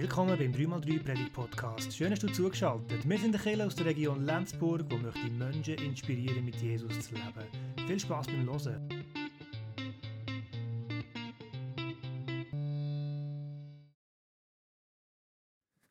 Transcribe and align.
Willkommen 0.00 0.38
beim 0.38 0.50
3x3 0.50 1.04
Predigt 1.04 1.32
Podcast. 1.34 1.94
Schön, 1.94 2.08
dass 2.08 2.20
du 2.20 2.28
zugeschaltet. 2.28 3.06
Wir 3.06 3.18
sind 3.18 3.32
der 3.32 3.40
Kirche 3.42 3.66
aus 3.66 3.74
der 3.74 3.84
Region 3.84 4.24
Lenzburg, 4.24 4.86
wo 4.88 4.96
möchte 4.96 5.28
Menschen 5.28 5.74
inspirieren, 5.74 6.42
mit 6.42 6.56
Jesus 6.56 7.00
zu 7.00 7.14
leben. 7.16 7.86
Viel 7.86 8.00
Spaß 8.00 8.28
beim 8.28 8.46
Hören. 8.46 8.88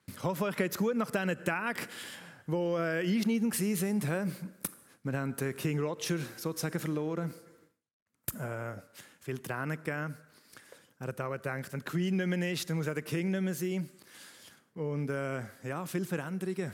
Ich 0.08 0.24
hoffe, 0.24 0.46
euch 0.46 0.56
geht 0.56 0.72
es 0.72 0.78
gut 0.80 0.96
nach 0.96 1.12
diesen 1.12 1.46
Tagen, 1.46 1.80
die 2.48 2.52
äh, 2.52 3.16
einschneidend 3.16 4.10
waren. 4.10 4.36
Wir 5.04 5.20
haben 5.20 5.36
King 5.36 5.80
Roger 5.82 6.18
sozusagen 6.36 6.80
verloren. 6.80 7.32
Äh, 8.40 8.74
viele 9.20 9.40
Tränen 9.40 9.78
gegeben. 9.84 10.18
Er 11.02 11.08
hat 11.08 11.22
auch 11.22 11.32
gedacht, 11.32 11.72
wenn 11.72 11.80
die 11.80 11.86
Queen 11.86 12.18
nicht 12.18 12.28
mehr 12.28 12.52
ist, 12.52 12.70
dann 12.70 12.76
muss 12.76 12.90
auch 12.90 12.94
der 12.94 13.04
King 13.04 13.32
nicht 13.32 13.40
mehr 13.40 13.54
sein. 13.54 13.90
Und 14.74 15.10
äh, 15.10 15.42
ja, 15.64 15.86
viele 15.86 16.04
Veränderungen. 16.04 16.74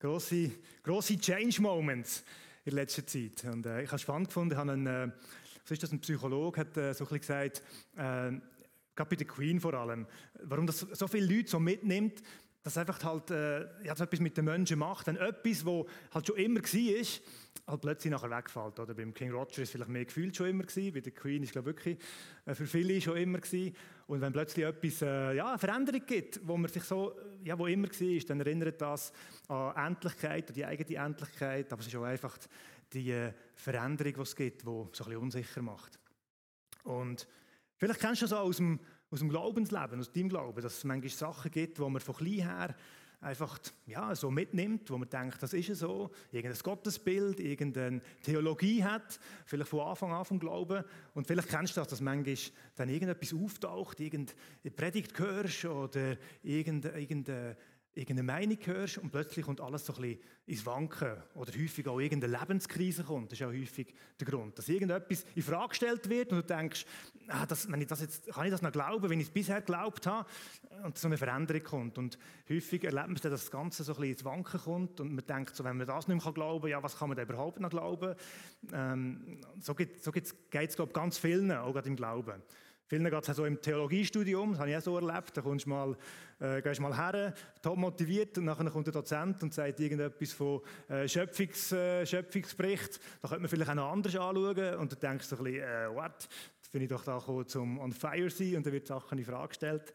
Grosse, 0.00 0.52
grosse 0.82 1.18
Change 1.18 1.60
Moments 1.60 2.24
in 2.64 2.72
letzter 2.72 3.06
Zeit. 3.06 3.44
Und 3.44 3.66
äh, 3.66 3.82
ich 3.82 3.88
habe 3.88 3.96
es 3.96 4.02
spannend 4.02 4.28
gefunden, 4.28 4.52
ich 4.52 4.58
habe 4.58 4.72
einen, 4.72 4.86
äh, 4.86 5.10
was 5.64 5.70
ist 5.70 5.82
das, 5.82 5.92
ein 5.92 6.00
Psychologe 6.00 6.60
hat 6.60 6.78
äh, 6.78 6.94
so 6.94 7.06
ein 7.06 7.18
gesagt, 7.18 7.62
äh, 7.96 8.32
gerade 8.94 9.10
bei 9.10 9.16
der 9.16 9.26
Queen 9.26 9.60
vor 9.60 9.74
allem, 9.74 10.06
warum 10.44 10.66
das 10.66 10.80
so 10.80 11.06
viele 11.06 11.26
Leute 11.26 11.50
so 11.50 11.60
mitnimmt, 11.60 12.22
dass 12.66 12.78
einfach 12.78 13.00
halt 13.04 13.30
äh, 13.30 13.84
ja, 13.84 13.94
so 13.94 14.02
etwas 14.02 14.18
mit 14.18 14.36
den 14.36 14.46
Menschen 14.46 14.80
macht. 14.80 15.06
Dann 15.06 15.14
etwas, 15.18 15.64
wo 15.64 15.86
halt 16.12 16.26
schon 16.26 16.36
immer 16.36 16.60
war, 16.60 17.06
halt 17.68 17.80
plötzlich 17.80 18.10
nachher 18.10 18.28
wegfällt. 18.28 18.80
Oder 18.80 18.92
beim 18.92 19.14
King 19.14 19.30
Roger 19.30 19.62
ist 19.62 19.70
vielleicht 19.70 19.88
mehr 19.88 20.04
gefühlt 20.04 20.34
schon 20.34 20.48
immer 20.48 20.64
gewesen, 20.64 20.92
bei 20.92 20.98
der 20.98 21.12
Queen 21.12 21.44
ist 21.44 21.52
glaube 21.52 21.66
wirklich 21.66 21.96
äh, 22.44 22.56
für 22.56 22.66
viele 22.66 23.00
schon 23.00 23.18
immer 23.18 23.38
gewesen. 23.38 23.72
Und 24.08 24.20
wenn 24.20 24.32
plötzlich 24.32 24.66
etwas, 24.66 25.00
äh, 25.00 25.34
ja, 25.34 25.50
eine 25.50 25.58
Veränderung 25.60 26.02
gibt, 26.06 26.40
wo 26.44 26.56
man 26.56 26.68
sich 26.68 26.82
so, 26.82 27.14
ja, 27.44 27.56
wo 27.56 27.68
immer 27.68 27.86
war, 27.86 28.26
dann 28.26 28.40
erinnert 28.40 28.82
das 28.82 29.12
an 29.46 29.92
Endlichkeit, 29.92 30.48
an 30.48 30.54
die 30.54 30.66
eigene 30.66 31.04
Endlichkeit, 31.04 31.72
aber 31.72 31.82
es 31.82 31.86
ist 31.86 31.94
auch 31.94 32.02
einfach 32.02 32.36
die 32.92 33.12
äh, 33.12 33.32
Veränderung, 33.54 34.14
die 34.14 34.20
es 34.22 34.34
gibt, 34.34 34.62
die 34.62 34.64
so 34.64 34.82
ein 34.82 34.90
bisschen 34.90 35.16
unsicher 35.18 35.62
macht. 35.62 36.00
Und 36.82 37.28
vielleicht 37.76 38.00
kennst 38.00 38.22
du 38.22 38.24
das 38.26 38.32
auch 38.32 38.46
aus 38.46 38.56
dem 38.56 38.80
aus 39.10 39.20
dem 39.20 39.28
Glaubensleben, 39.28 40.00
aus 40.00 40.12
deinem 40.12 40.28
Glauben, 40.28 40.62
dass 40.62 40.78
es 40.78 40.84
manchmal 40.84 41.10
Sachen 41.10 41.50
gibt, 41.50 41.78
wo 41.78 41.88
man 41.88 42.00
von 42.00 42.16
klein 42.16 42.48
her 42.48 42.74
einfach 43.20 43.58
ja, 43.86 44.14
so 44.14 44.30
mitnimmt, 44.30 44.90
wo 44.90 44.98
man 44.98 45.08
denkt, 45.08 45.42
das 45.42 45.52
ist 45.52 45.74
so, 45.74 46.10
irgendein 46.30 46.62
Gottesbild, 46.62 47.40
irgendeine 47.40 48.00
Theologie 48.22 48.84
hat, 48.84 49.18
vielleicht 49.46 49.70
von 49.70 49.80
Anfang 49.80 50.12
an 50.12 50.24
vom 50.24 50.38
Glauben. 50.38 50.84
Und 51.14 51.26
vielleicht 51.26 51.48
kennst 51.48 51.76
du 51.76 51.80
das, 51.80 51.88
dass 51.88 52.00
manchmal 52.00 52.36
dann 52.76 52.88
irgendetwas 52.88 53.34
auftaucht, 53.34 54.00
irgendeine 54.00 54.70
Predigt 54.76 55.18
hörst 55.18 55.64
oder 55.64 56.16
irgendeine, 56.42 56.98
irgendeine 56.98 57.56
irgendeine 57.96 58.24
Meinung 58.24 58.58
hörst 58.62 58.98
und 58.98 59.10
plötzlich 59.10 59.46
kommt 59.46 59.60
alles 59.60 59.86
so 59.86 59.94
ein 59.94 60.02
bisschen 60.02 60.20
ins 60.46 60.66
Wanken 60.66 61.16
oder 61.34 61.50
häufig 61.52 61.88
auch 61.88 61.98
irgendeine 61.98 62.38
Lebenskrise 62.38 63.02
kommt. 63.02 63.32
Das 63.32 63.40
ist 63.40 63.46
auch 63.46 63.52
häufig 63.52 63.94
der 64.20 64.26
Grund, 64.26 64.56
dass 64.58 64.68
irgendetwas 64.68 65.24
in 65.34 65.42
Frage 65.42 65.70
gestellt 65.70 66.08
wird 66.10 66.30
und 66.30 66.38
du 66.38 66.54
denkst, 66.54 66.84
ah, 67.28 67.46
das, 67.46 67.70
wenn 67.72 67.80
ich 67.80 67.86
das 67.86 68.02
jetzt, 68.02 68.26
kann 68.28 68.44
ich 68.44 68.50
das 68.50 68.60
noch 68.60 68.70
glauben, 68.70 69.08
wenn 69.08 69.18
ich 69.18 69.28
es 69.28 69.32
bisher 69.32 69.60
geglaubt 69.60 70.06
habe 70.06 70.28
und 70.84 70.98
so 70.98 71.08
eine 71.08 71.16
Veränderung 71.16 71.62
kommt. 71.62 71.98
Und 71.98 72.18
häufig 72.50 72.84
erlebt 72.84 73.08
man 73.08 73.16
dann, 73.16 73.32
dass 73.32 73.44
das 73.44 73.50
Ganze 73.50 73.82
so 73.82 73.92
ein 73.92 73.96
bisschen 73.96 74.12
ins 74.12 74.24
Wanken 74.24 74.60
kommt 74.60 75.00
und 75.00 75.14
man 75.14 75.24
denkt, 75.24 75.56
so, 75.56 75.64
wenn 75.64 75.78
man 75.78 75.86
das 75.86 76.06
nicht 76.06 76.22
mehr 76.22 76.32
glauben 76.34 76.60
kann, 76.60 76.70
ja, 76.70 76.82
was 76.82 76.98
kann 76.98 77.08
man 77.08 77.16
da 77.16 77.22
überhaupt 77.22 77.60
noch 77.60 77.70
glauben? 77.70 78.14
Ähm, 78.74 79.40
so 79.58 79.74
geht 79.74 79.96
es, 79.96 80.04
so 80.04 80.12
glaube 80.12 80.66
ich, 80.68 80.92
ganz 80.92 81.16
vielen, 81.16 81.50
auch 81.50 81.72
gerade 81.72 81.88
im 81.88 81.96
Glauben. 81.96 82.42
Vielen 82.88 83.10
geht 83.10 83.28
es 83.28 83.36
so 83.36 83.44
im 83.44 83.60
Theologiestudium, 83.60 84.52
das 84.52 84.60
habe 84.60 84.70
ich 84.70 84.76
auch 84.76 84.80
so 84.80 84.96
erlebt. 84.96 85.36
Da 85.36 85.42
kommst 85.42 85.66
mal, 85.66 85.96
äh, 86.38 86.62
gehst 86.62 86.80
mal 86.80 86.96
her, 86.96 87.34
top 87.60 87.76
motiviert, 87.76 88.38
und 88.38 88.46
dann 88.46 88.70
kommt 88.70 88.86
der 88.86 88.92
Dozent 88.92 89.42
und 89.42 89.52
sagt 89.52 89.80
irgendetwas 89.80 90.32
von 90.32 90.60
äh, 90.88 91.08
Schöpfungs, 91.08 91.72
äh, 91.72 92.06
Schöpfungsbericht. 92.06 93.00
Da 93.20 93.28
könnte 93.28 93.42
man 93.42 93.48
vielleicht 93.48 93.70
auch 93.70 93.74
noch 93.74 93.90
anders 93.90 94.14
anschauen. 94.14 94.76
Und 94.78 94.92
du 94.92 94.96
denkst 94.96 95.26
so 95.26 95.36
ein 95.36 95.44
bisschen, 95.44 95.62
äh, 95.62 95.88
what? 95.92 96.28
Da 96.62 96.68
bin 96.70 96.82
ich 96.82 96.88
doch 96.88 97.02
da 97.02 97.18
gekommen, 97.18 97.48
zum 97.48 97.78
on 97.80 97.92
fire 97.92 98.30
sein 98.30 98.56
und 98.56 98.66
dann 98.66 98.72
wird 98.72 98.86
Sachen 98.86 99.18
in 99.18 99.24
Frage 99.24 99.48
gestellt. 99.48 99.92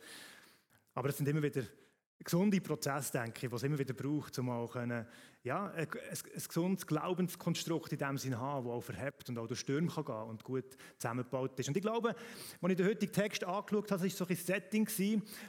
Aber 0.93 1.07
es 1.07 1.17
sind 1.17 1.29
immer 1.29 1.41
wieder 1.41 1.63
gesunde 2.23 2.61
Prozess, 2.61 3.11
denke 3.11 3.45
ich, 3.45 3.51
was 3.51 3.61
es 3.61 3.67
immer 3.67 3.79
wieder 3.79 3.93
braucht, 3.93 4.37
um 4.39 4.49
auch 4.49 4.71
können, 4.71 5.05
ja, 5.43 5.71
ein, 5.71 5.87
ein, 5.87 5.87
ein 5.89 6.43
gesundes 6.47 6.85
Glaubenskonstrukt 6.85 7.91
in 7.93 7.97
dem 7.97 8.17
Sinne 8.17 8.39
haben, 8.39 8.65
das 8.65 8.73
auch 8.73 8.81
verhebt 8.81 9.29
und 9.29 9.37
auch 9.37 9.47
durch 9.47 9.59
Stürme 9.59 9.87
kann 9.87 10.05
gehen 10.05 10.29
und 10.29 10.43
gut 10.43 10.77
zusammengebaut 10.97 11.59
ist. 11.59 11.67
Und 11.67 11.77
ich 11.77 11.81
glaube, 11.81 12.09
als 12.61 12.71
ich 12.71 12.77
den 12.77 12.85
heutigen 12.87 13.11
Text 13.11 13.43
angeschaut 13.43 13.91
habe, 13.91 14.03
war 14.03 14.09
so 14.09 14.25
ein 14.25 14.35
Setting, 14.35 14.85
das 14.85 14.97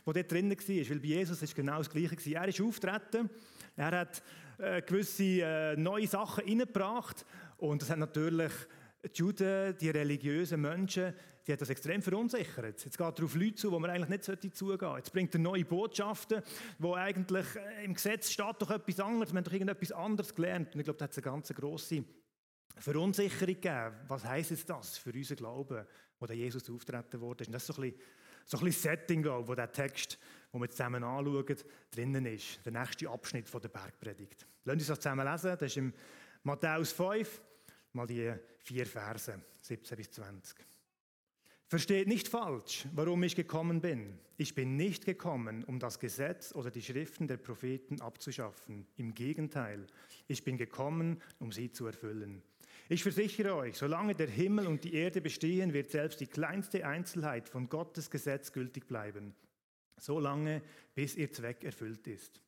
dort 0.04 0.32
drin 0.32 0.50
war, 0.50 0.58
weil 0.58 1.00
bei 1.00 1.06
Jesus 1.06 1.42
ist 1.42 1.54
genau 1.54 1.78
das 1.78 1.90
Gleiche. 1.90 2.34
Er 2.34 2.48
ist 2.48 2.60
auftreten, 2.60 3.28
er 3.76 3.90
hat 3.90 4.22
äh, 4.58 4.80
gewisse 4.82 5.42
äh, 5.42 5.76
neue 5.76 6.06
Sachen 6.06 6.44
reingebracht 6.44 7.26
und 7.58 7.82
das 7.82 7.90
hat 7.90 7.98
natürlich 7.98 8.52
die 9.04 9.18
Juden, 9.18 9.76
die 9.78 9.90
religiösen 9.90 10.60
Menschen, 10.60 11.12
die 11.46 11.52
hat 11.52 11.60
das 11.60 11.70
extrem 11.70 12.02
verunsichert. 12.02 12.84
Jetzt 12.84 12.98
geht 12.98 13.18
er 13.18 13.24
auf 13.24 13.34
Leute 13.34 13.54
zu, 13.56 13.72
wo 13.72 13.78
man 13.78 13.90
eigentlich 13.90 14.08
nicht 14.08 14.24
zugehen 14.24 14.52
sollte. 14.54 14.96
Jetzt 14.98 15.12
bringt 15.12 15.34
er 15.34 15.40
neue 15.40 15.64
Botschaften, 15.64 16.42
wo 16.78 16.94
eigentlich 16.94 17.46
äh, 17.56 17.84
im 17.84 17.94
Gesetz 17.94 18.30
steht 18.30 18.56
doch 18.60 18.70
etwas 18.70 19.00
anderes, 19.00 19.32
man 19.32 19.40
hat 19.40 19.48
doch 19.48 19.52
irgendetwas 19.52 19.92
anderes 19.92 20.34
gelernt. 20.34 20.74
Und 20.74 20.80
ich 20.80 20.84
glaube, 20.84 20.98
da 20.98 21.04
hat 21.04 21.12
es 21.12 21.18
eine 21.18 21.24
ganz 21.24 21.48
grosse 21.48 22.04
Verunsicherung 22.76 23.54
gegeben. 23.54 23.94
Was 24.08 24.24
heisst 24.24 24.68
das 24.70 24.98
für 24.98 25.12
unseren 25.12 25.36
Glauben, 25.36 25.86
wo 26.20 26.26
der 26.26 26.36
Jesus 26.36 26.70
auftreten 26.70 27.20
wurde? 27.20 27.44
Und 27.44 27.52
das 27.52 27.68
ist 27.68 27.74
so 27.74 27.82
ein 27.82 27.90
bisschen, 27.90 28.02
so 28.44 28.58
ein 28.58 28.64
bisschen 28.64 28.82
Setting, 28.82 29.22
glaube 29.22 29.48
wo 29.48 29.54
der 29.54 29.72
Text, 29.72 30.18
den 30.52 30.60
wir 30.60 30.70
zusammen 30.70 31.02
anschauen, 31.02 31.56
drinnen 31.90 32.26
ist. 32.26 32.64
Der 32.64 32.72
nächste 32.72 33.10
Abschnitt 33.10 33.48
von 33.48 33.60
der 33.60 33.68
Bergpredigt. 33.68 34.46
Lassen 34.64 34.78
uns 34.78 34.86
das 34.86 35.00
zusammen 35.00 35.26
lesen. 35.26 35.50
Das 35.50 35.62
ist 35.62 35.76
im 35.76 35.92
Matthäus 36.44 36.92
5, 36.92 37.42
mal 37.94 38.06
die 38.06 38.32
vier 38.58 38.86
Verse, 38.86 39.40
17 39.60 39.96
bis 39.96 40.10
20. 40.12 40.71
Versteht 41.72 42.06
nicht 42.06 42.28
falsch, 42.28 42.84
warum 42.92 43.22
ich 43.22 43.34
gekommen 43.34 43.80
bin. 43.80 44.18
Ich 44.36 44.54
bin 44.54 44.76
nicht 44.76 45.06
gekommen, 45.06 45.64
um 45.64 45.78
das 45.78 45.98
Gesetz 45.98 46.54
oder 46.54 46.70
die 46.70 46.82
Schriften 46.82 47.28
der 47.28 47.38
Propheten 47.38 48.02
abzuschaffen. 48.02 48.86
Im 48.98 49.14
Gegenteil, 49.14 49.86
ich 50.28 50.44
bin 50.44 50.58
gekommen, 50.58 51.22
um 51.38 51.50
sie 51.50 51.72
zu 51.72 51.86
erfüllen. 51.86 52.42
Ich 52.90 53.02
versichere 53.02 53.54
euch, 53.54 53.78
solange 53.78 54.14
der 54.14 54.28
Himmel 54.28 54.66
und 54.66 54.84
die 54.84 54.92
Erde 54.92 55.22
bestehen, 55.22 55.72
wird 55.72 55.90
selbst 55.90 56.20
die 56.20 56.26
kleinste 56.26 56.86
Einzelheit 56.86 57.48
von 57.48 57.70
Gottes 57.70 58.10
Gesetz 58.10 58.52
gültig 58.52 58.86
bleiben. 58.86 59.34
Solange, 59.98 60.60
bis 60.94 61.16
ihr 61.16 61.32
Zweck 61.32 61.64
erfüllt 61.64 62.06
ist. 62.06 62.42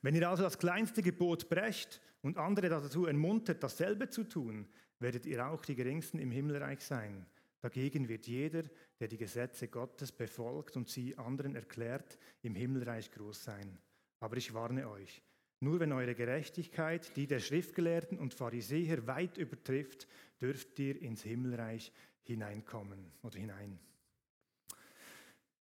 Wenn 0.00 0.14
ihr 0.14 0.30
also 0.30 0.44
das 0.44 0.56
kleinste 0.56 1.02
Gebot 1.02 1.50
brecht 1.50 2.00
und 2.22 2.38
andere 2.38 2.70
dazu 2.70 3.04
ermuntert, 3.04 3.62
dasselbe 3.62 4.08
zu 4.08 4.24
tun, 4.24 4.66
werdet 4.98 5.26
ihr 5.26 5.46
auch 5.46 5.62
die 5.62 5.74
geringsten 5.74 6.18
im 6.18 6.30
Himmelreich 6.30 6.80
sein. 6.80 7.26
Dagegen 7.64 8.10
wird 8.10 8.26
jeder, 8.26 8.64
der 9.00 9.08
die 9.08 9.16
Gesetze 9.16 9.68
Gottes 9.68 10.12
befolgt 10.12 10.76
und 10.76 10.90
sie 10.90 11.16
anderen 11.16 11.56
erklärt, 11.56 12.18
im 12.42 12.54
Himmelreich 12.54 13.10
groß 13.10 13.42
sein. 13.42 13.78
Aber 14.20 14.36
ich 14.36 14.52
warne 14.52 14.86
euch, 14.86 15.22
nur 15.60 15.80
wenn 15.80 15.92
eure 15.92 16.14
Gerechtigkeit 16.14 17.16
die 17.16 17.26
der 17.26 17.40
Schriftgelehrten 17.40 18.18
und 18.18 18.34
Pharisäer 18.34 19.06
weit 19.06 19.38
übertrifft, 19.38 20.06
dürft 20.42 20.78
ihr 20.78 21.00
ins 21.00 21.22
Himmelreich 21.22 21.90
hineinkommen 22.24 23.10
oder 23.22 23.38
hinein. 23.38 23.78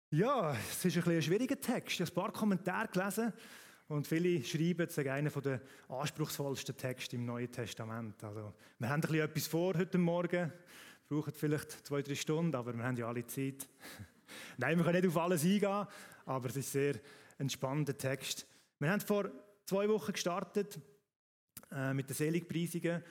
Ja, 0.10 0.54
es 0.54 0.86
ist 0.86 1.06
ein, 1.06 1.16
ein 1.16 1.22
schwieriger 1.22 1.60
Text. 1.60 2.00
Ich 2.00 2.00
habe 2.00 2.12
ein 2.12 2.16
paar 2.16 2.32
Kommentare 2.32 2.88
gelesen 2.88 3.34
und 3.90 4.08
viele 4.08 4.42
schreiben, 4.46 4.88
es 4.88 4.96
sei 4.96 5.12
einer 5.12 5.32
der 5.32 5.60
anspruchsvollsten 5.90 6.78
Texte 6.78 7.18
im 7.18 7.26
Neuen 7.26 7.52
Testament. 7.52 8.24
Also, 8.24 8.54
wir 8.78 8.88
haben 8.88 9.02
ein 9.02 9.02
bisschen 9.02 9.20
etwas 9.20 9.48
vor 9.48 9.74
heute 9.78 9.98
Morgen 9.98 10.54
brauchen 11.10 11.34
vielleicht 11.34 11.72
zwei, 11.86 12.04
drei 12.04 12.14
Stunden, 12.14 12.56
aber 12.56 12.74
wir 12.74 12.84
haben 12.84 12.96
ja 12.96 13.08
alle 13.08 13.26
Zeit. 13.26 13.68
Nein, 14.58 14.78
wir 14.78 14.86
können 14.86 15.02
nicht 15.02 15.10
auf 15.10 15.18
alles 15.18 15.44
eingehen, 15.44 15.88
aber 16.26 16.50
es 16.50 16.56
ist 16.56 16.72
sehr 16.72 16.96
ein 17.40 17.50
spannender 17.50 17.98
Text. 17.98 18.46
Wir 18.78 18.92
haben 18.92 19.02
vor 19.02 19.32
zwei 19.66 19.90
Wochen 19.90 20.14
gestartet 20.14 20.80
äh, 21.72 21.94
mit 21.96 22.08
den 22.10 22.16
Seligpreisungen 22.16 23.04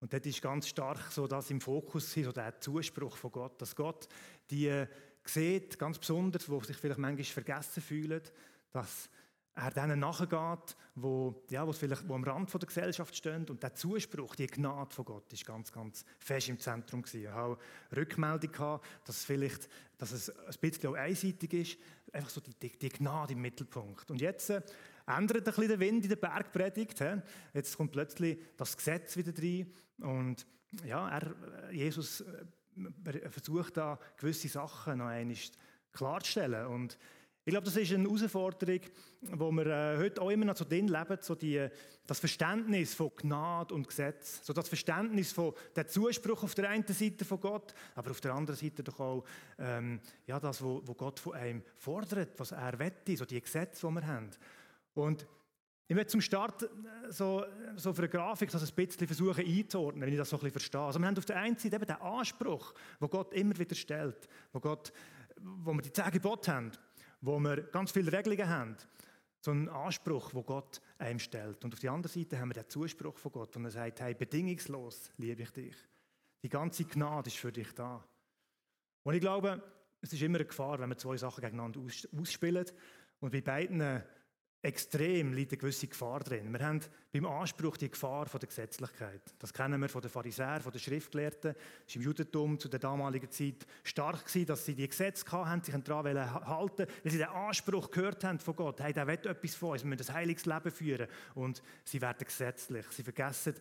und 0.00 0.12
dort 0.12 0.26
ist 0.26 0.42
ganz 0.42 0.66
stark 0.66 1.12
so 1.12 1.28
das 1.28 1.50
im 1.50 1.60
Fokus, 1.60 2.12
so 2.12 2.32
der 2.32 2.60
Zuspruch 2.60 3.16
von 3.16 3.30
Gott, 3.30 3.62
dass 3.62 3.76
Gott 3.76 4.08
die 4.50 4.66
äh, 4.66 4.88
sieht, 5.24 5.78
ganz 5.78 5.98
besonders, 5.98 6.48
wo 6.48 6.60
sich 6.60 6.76
vielleicht 6.76 6.98
manchmal 6.98 7.24
vergessen 7.24 7.82
fühlen, 7.82 8.22
dass 8.72 9.08
er 9.56 9.70
denen 9.70 10.00
nachgeht, 10.00 10.76
wo, 10.96 11.44
ja, 11.48 11.66
wo 11.66 11.72
vielleicht 11.72 12.08
wo 12.08 12.14
am 12.14 12.24
Rand 12.24 12.52
der 12.52 12.60
Gesellschaft 12.60 13.14
stehen. 13.14 13.48
Und 13.48 13.62
der 13.62 13.74
Zuspruch, 13.74 14.34
die 14.34 14.48
Gnade 14.48 14.92
von 14.92 15.04
Gott, 15.04 15.32
ist 15.32 15.46
ganz, 15.46 15.72
ganz 15.72 16.04
fest 16.18 16.48
im 16.48 16.58
Zentrum 16.58 17.02
gewesen. 17.02 17.22
Ich 17.22 17.28
habe 17.28 17.58
Rückmeldung 17.94 18.50
gehabt, 18.50 18.86
dass 19.04 19.18
es 19.18 19.24
vielleicht, 19.24 19.68
dass 19.98 20.10
es 20.10 20.30
ein 20.30 20.54
bisschen 20.60 20.90
auch 20.90 20.94
einseitig 20.94 21.52
ist. 21.52 21.78
Einfach 22.12 22.30
so 22.30 22.40
die, 22.40 22.54
die, 22.54 22.78
die 22.78 22.88
Gnade 22.88 23.34
im 23.34 23.42
Mittelpunkt. 23.42 24.10
Und 24.10 24.20
jetzt 24.20 24.50
äh, 24.50 24.60
ändert 25.06 25.38
ein 25.38 25.44
bisschen 25.44 25.68
der 25.68 25.80
Wind 25.80 26.02
in 26.02 26.08
der 26.08 26.16
Bergpredigt. 26.16 26.98
He? 26.98 27.20
Jetzt 27.52 27.76
kommt 27.76 27.92
plötzlich 27.92 28.38
das 28.56 28.76
Gesetz 28.76 29.16
wieder 29.16 29.32
rein. 29.40 29.72
Und 29.98 30.46
ja, 30.84 31.08
er, 31.10 31.70
Jesus 31.70 32.22
äh, 32.22 33.30
versucht 33.30 33.76
da 33.76 34.00
gewisse 34.16 34.48
Sachen 34.48 34.98
noch 34.98 35.06
einmal 35.06 35.36
klarzustellen. 35.92 36.66
Und 36.66 36.98
Ich 37.46 37.50
glaube, 37.50 37.66
das 37.66 37.76
ist 37.76 37.92
eine 37.92 38.04
Herausforderung, 38.04 38.80
wo 39.20 39.52
wir 39.52 39.66
äh, 39.66 39.98
heute 39.98 40.22
auch 40.22 40.30
immer 40.30 40.46
noch 40.46 40.56
so 40.56 40.64
drin 40.64 40.88
leben, 40.88 41.18
so 41.20 41.34
die, 41.34 41.68
das 42.06 42.18
Verständnis 42.18 42.94
von 42.94 43.10
Gnade 43.14 43.74
und 43.74 43.86
Gesetz, 43.86 44.40
so 44.42 44.54
das 44.54 44.66
Verständnis 44.66 45.30
von 45.30 45.52
der 45.76 45.86
Zuspruch 45.86 46.42
auf 46.42 46.54
der 46.54 46.70
einen 46.70 46.86
Seite 46.86 47.26
von 47.26 47.38
Gott, 47.38 47.74
aber 47.96 48.12
auf 48.12 48.22
der 48.22 48.32
anderen 48.32 48.58
Seite 48.58 48.82
doch 48.82 48.98
auch 48.98 49.24
ähm, 49.58 50.00
ja, 50.26 50.40
das, 50.40 50.62
wo, 50.62 50.80
wo 50.86 50.94
Gott 50.94 51.20
von 51.20 51.34
einem 51.34 51.62
fordert, 51.76 52.30
was 52.38 52.52
er 52.52 52.78
wette, 52.78 53.14
so 53.14 53.26
die 53.26 53.42
Gesetze, 53.42 53.86
die 53.86 53.92
wir 53.92 54.06
haben. 54.06 54.30
Und 54.94 55.26
ich 55.86 55.94
möchte 55.94 56.12
zum 56.12 56.22
Start 56.22 56.62
äh, 56.62 56.66
so, 57.10 57.44
so 57.76 57.92
für 57.92 58.02
eine 58.02 58.08
Grafik 58.08 58.50
das 58.52 58.66
ein 58.66 58.74
bisschen 58.74 59.06
versuchen 59.06 59.44
einzuordnen, 59.44 60.00
wenn 60.00 60.12
ich 60.14 60.18
das 60.18 60.30
so 60.30 60.36
ein 60.36 60.40
bisschen 60.40 60.52
verstehe. 60.52 60.80
Also 60.80 60.98
wir 60.98 61.06
haben 61.06 61.18
auf 61.18 61.26
der 61.26 61.36
einen 61.36 61.58
Seite 61.58 61.76
eben 61.76 61.84
den 61.84 62.00
Anspruch, 62.00 62.72
wo 63.00 63.08
Gott 63.08 63.34
immer 63.34 63.58
wieder 63.58 63.74
stellt, 63.74 64.30
wo, 64.50 64.60
Gott, 64.60 64.94
wo 65.36 65.74
wir 65.74 65.82
die 65.82 65.92
zehn 65.92 66.10
Gebote 66.10 66.50
haben 66.50 66.72
wo 67.24 67.38
wir 67.40 67.62
ganz 67.62 67.90
viele 67.90 68.12
Regelungen 68.12 68.48
haben. 68.48 68.76
So 69.40 69.50
einen 69.50 69.68
Anspruch, 69.68 70.32
wo 70.34 70.42
Gott 70.42 70.80
einem 70.98 71.18
stellt. 71.18 71.64
Und 71.64 71.74
auf 71.74 71.80
der 71.80 71.92
anderen 71.92 72.12
Seite 72.12 72.38
haben 72.38 72.48
wir 72.48 72.54
den 72.54 72.68
Zuspruch 72.68 73.18
von 73.18 73.32
Gott, 73.32 73.56
und 73.56 73.64
er 73.64 73.70
sagt, 73.70 74.00
hey, 74.00 74.14
bedingungslos 74.14 75.10
liebe 75.18 75.42
ich 75.42 75.50
dich. 75.50 75.76
Die 76.42 76.48
ganze 76.48 76.84
Gnade 76.84 77.28
ist 77.28 77.38
für 77.38 77.52
dich 77.52 77.72
da. 77.74 78.04
Und 79.02 79.14
ich 79.14 79.20
glaube, 79.20 79.62
es 80.00 80.12
ist 80.12 80.22
immer 80.22 80.38
eine 80.38 80.46
Gefahr, 80.46 80.78
wenn 80.78 80.90
wir 80.90 80.98
zwei 80.98 81.16
Sachen 81.16 81.40
gegeneinander 81.40 81.80
ausspielen 82.18 82.66
und 83.20 83.30
bei 83.30 83.40
beiden 83.40 84.02
extrem 84.64 85.34
liegt 85.34 85.52
eine 85.52 85.58
gewisse 85.58 85.86
Gefahr 85.86 86.20
drin. 86.20 86.50
Wir 86.50 86.66
haben 86.66 86.80
beim 87.12 87.26
Anspruch 87.26 87.76
die 87.76 87.90
Gefahr 87.90 88.24
von 88.26 88.40
der 88.40 88.48
Gesetzlichkeit. 88.48 89.20
Das 89.38 89.52
kennen 89.52 89.80
wir 89.80 89.90
von 89.90 90.00
den 90.00 90.10
Pharisäern, 90.10 90.62
von 90.62 90.72
den 90.72 90.80
Schriftgelehrten. 90.80 91.54
Es 91.86 91.94
war 91.94 91.96
im 91.96 92.02
Judentum 92.02 92.58
zu 92.58 92.68
der 92.68 92.80
damaligen 92.80 93.30
Zeit 93.30 93.66
stark 93.82 94.24
gewesen, 94.24 94.46
dass 94.46 94.64
sie 94.64 94.74
die 94.74 94.88
Gesetze 94.88 95.30
hatten, 95.30 95.62
sich 95.62 95.74
daran 95.84 96.46
halten 96.46 96.86
weil 97.02 97.12
sie 97.12 97.18
den 97.18 97.28
Anspruch 97.28 97.90
gehört 97.90 98.24
haben 98.24 98.38
von 98.38 98.56
Gott. 98.56 98.80
Hey, 98.80 98.94
der 98.94 99.06
will 99.06 99.18
etwas 99.24 99.54
von 99.54 99.70
uns, 99.72 99.84
wir 99.84 99.90
müssen 99.90 100.08
ein 100.08 100.14
heiliges 100.14 100.46
Leben 100.46 100.70
führen. 100.70 101.08
Und 101.34 101.62
sie 101.84 102.00
werden 102.00 102.24
gesetzlich. 102.24 102.86
Sie 102.90 103.02
vergessen 103.02 103.54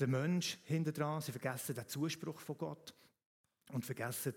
den 0.00 0.10
Mensch 0.10 0.58
hinter 0.64 0.92
dran, 0.92 1.20
sie 1.20 1.32
vergessen 1.32 1.76
den 1.76 1.86
Zuspruch 1.86 2.40
von 2.40 2.58
Gott 2.58 2.94
und 3.72 3.84
vergessen 3.84 4.34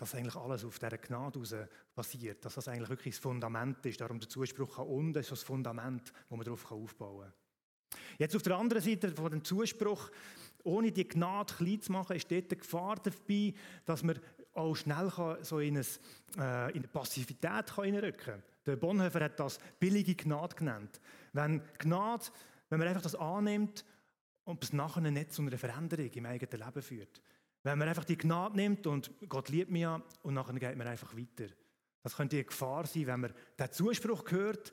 dass 0.00 0.14
eigentlich 0.14 0.36
alles 0.36 0.64
auf 0.64 0.78
dieser 0.78 0.96
Gnade 0.96 1.40
heraus 1.40 1.68
basiert, 1.94 2.42
dass 2.42 2.54
das 2.54 2.68
eigentlich 2.68 2.88
wirklich 2.88 3.14
das 3.16 3.22
Fundament 3.22 3.84
ist. 3.84 4.00
Darum 4.00 4.18
der 4.18 4.30
Zuspruch 4.30 4.78
an 4.78 4.86
unten 4.86 5.18
ist 5.18 5.30
das 5.30 5.42
Fundament, 5.42 6.10
wo 6.30 6.36
man 6.36 6.44
darauf 6.46 6.72
aufbauen 6.72 7.30
kann. 7.90 8.00
Jetzt 8.16 8.34
auf 8.34 8.40
der 8.40 8.56
anderen 8.56 8.82
Seite 8.82 9.10
von 9.10 9.30
dem 9.30 9.44
Zuspruch, 9.44 10.10
ohne 10.64 10.90
die 10.90 11.06
Gnade 11.06 11.52
klein 11.52 11.82
zu 11.82 11.92
machen, 11.92 12.16
ist 12.16 12.30
dort 12.30 12.50
die 12.50 12.56
Gefahr 12.56 12.96
dabei, 12.96 13.52
dass 13.84 14.02
man 14.02 14.18
auch 14.54 14.74
schnell 14.74 15.12
so 15.42 15.58
in, 15.58 15.76
ein, 15.76 15.86
äh, 16.38 16.70
in 16.70 16.78
eine 16.78 16.88
Passivität 16.88 17.74
hineinrücken 17.74 18.24
kann. 18.24 18.42
Der 18.64 18.76
Bonhoeffer 18.76 19.20
hat 19.20 19.38
das 19.38 19.58
billige 19.78 20.14
Gnade 20.14 20.56
genannt. 20.56 20.98
Wenn 21.34 21.62
Gnade, 21.78 22.24
wenn 22.70 22.78
man 22.78 22.88
einfach 22.88 23.02
das 23.02 23.16
annimmt 23.16 23.84
und 24.44 24.64
es 24.64 24.72
nachher 24.72 25.02
nicht 25.02 25.34
zu 25.34 25.42
einer 25.42 25.58
Veränderung 25.58 26.10
im 26.10 26.24
eigenen 26.24 26.66
Leben 26.66 26.82
führt. 26.82 27.20
Wenn 27.62 27.78
man 27.78 27.88
einfach 27.88 28.04
die 28.04 28.16
Gnade 28.16 28.56
nimmt 28.56 28.86
und 28.86 29.10
Gott 29.28 29.48
liebt 29.48 29.70
mich 29.70 29.82
ja 29.82 30.02
und 30.22 30.34
nachher 30.34 30.58
geht 30.58 30.76
man 30.76 30.86
einfach 30.86 31.14
weiter. 31.16 31.52
Das 32.02 32.16
könnte 32.16 32.36
eine 32.36 32.44
Gefahr 32.44 32.86
sein, 32.86 33.06
wenn 33.06 33.20
man 33.20 33.34
den 33.58 33.72
Zuspruch 33.72 34.30
hört 34.30 34.72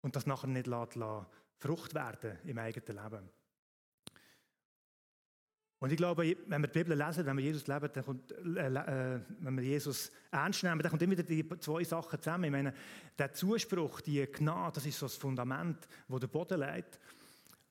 und 0.00 0.16
das 0.16 0.26
nachher 0.26 0.48
nicht 0.48 0.66
lässt, 0.66 0.96
lässt 0.96 1.26
Frucht 1.58 1.94
werden 1.94 2.38
im 2.44 2.58
eigenen 2.58 3.02
Leben. 3.02 3.30
Und 5.78 5.92
ich 5.92 5.96
glaube, 5.96 6.36
wenn 6.46 6.60
wir 6.60 6.68
die 6.68 6.78
Bibel 6.78 6.96
lesen, 6.96 7.24
wenn 7.24 7.38
wir 7.38 7.44
Jesus 7.44 7.66
leben, 7.66 7.88
dann 7.92 8.04
kommt, 8.04 8.32
äh, 8.32 9.14
äh, 9.16 9.20
wenn 9.38 9.56
wir 9.56 9.64
Jesus 9.64 10.12
ernst 10.30 10.62
nehmen, 10.62 10.78
dann 10.80 10.90
kommt 10.90 11.00
immer 11.00 11.12
wieder 11.12 11.22
die 11.22 11.48
zwei 11.58 11.82
Sachen 11.84 12.20
zusammen. 12.20 12.44
Ich 12.44 12.50
meine, 12.50 12.74
der 13.18 13.32
Zuspruch, 13.32 14.02
die 14.02 14.26
Gnade, 14.26 14.74
das 14.74 14.84
ist 14.84 14.98
so 14.98 15.06
das 15.06 15.16
Fundament, 15.16 15.88
wo 16.08 16.18
der 16.18 16.26
Boden 16.26 16.60
legt. 16.60 17.00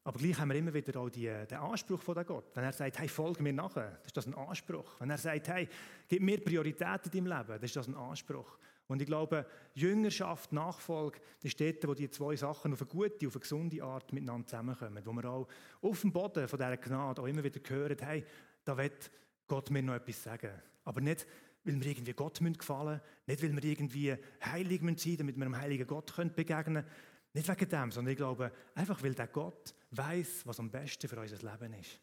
Aber 0.04 0.18
gleich 0.18 0.40
haben 0.40 0.50
wir 0.50 0.56
immer 0.56 0.74
wieder 0.74 1.00
auch 1.00 1.10
die, 1.10 1.26
den 1.26 1.58
Anspruch 1.58 2.02
von 2.02 2.16
Gott. 2.26 2.56
Wenn 2.56 2.64
er 2.64 2.72
sagt, 2.72 3.00
hey, 3.00 3.08
folge 3.08 3.44
mir 3.44 3.54
nachher, 3.54 3.98
das 3.98 4.08
ist 4.08 4.18
das 4.18 4.28
ein 4.28 4.34
Anspruch. 4.34 5.00
Wenn 5.00 5.10
er 5.10 5.18
sagt, 5.18 5.48
hey, 5.50 5.68
gib 6.08 6.22
mir 6.22 6.44
Priorität 6.44 7.06
in 7.06 7.12
deinem 7.12 7.38
Leben, 7.38 7.60
das 7.60 7.64
ist 7.64 7.76
das 7.76 7.88
ein 7.88 7.96
Anspruch. 7.96 8.58
Und 8.88 9.02
ich 9.02 9.08
glaube, 9.08 9.46
Jüngerschaft, 9.76 10.52
Nachfolge, 10.52 11.20
das 11.42 11.52
ist 11.52 11.62
dort, 11.62 11.88
wo 11.88 11.94
die 11.94 12.10
zwei 12.10 12.36
Sachen 12.36 12.74
auf 12.74 12.82
eine 12.82 12.90
gute, 12.90 13.28
auf 13.28 13.36
eine 13.36 13.42
gesunde 13.42 13.84
Art 13.84 14.12
miteinander 14.12 14.48
zusammenkommen. 14.48 15.06
Wo 15.06 15.14
wir 15.14 15.26
auch 15.26 15.48
auf 15.82 16.02
dem 16.02 16.12
Boden 16.12 16.48
von 16.48 16.58
dieser 16.58 16.78
Gnade 16.78 17.22
auch 17.22 17.28
immer 17.28 17.44
wieder 17.44 17.60
hören, 17.68 17.98
hey, 18.00 18.26
da 18.64 18.76
wird 18.78 19.12
Gott 19.48 19.70
mir 19.70 19.84
noch 19.84 19.94
etwas 19.94 20.24
sagen. 20.24 20.50
Aber 20.86 21.02
nicht, 21.02 21.28
weil 21.66 21.80
wir 21.80 21.92
irgendwie 21.92 22.14
Gott 22.14 22.40
gefallen 22.40 23.00
müssen, 23.00 23.02
nicht, 23.28 23.44
weil 23.44 23.56
wir 23.56 23.64
irgendwie 23.64 24.16
heilig 24.44 24.80
sein 24.80 24.86
müssen, 24.86 25.18
damit 25.18 25.38
wir 25.38 25.46
dem 25.46 25.58
heiligen 25.58 25.86
Gott 25.86 26.16
begegnen 26.36 26.64
können, 26.64 26.86
nicht 27.34 27.48
wegen 27.48 27.70
dem, 27.70 27.92
sondern 27.92 28.12
ich 28.12 28.18
glaube, 28.18 28.52
einfach 28.76 29.02
weil 29.04 29.14
der 29.14 29.28
Gott 29.28 29.74
weiß, 29.92 30.46
was 30.46 30.60
am 30.60 30.72
besten 30.72 31.08
für 31.08 31.20
unser 31.20 31.38
Leben 31.38 31.74
ist. 31.74 32.00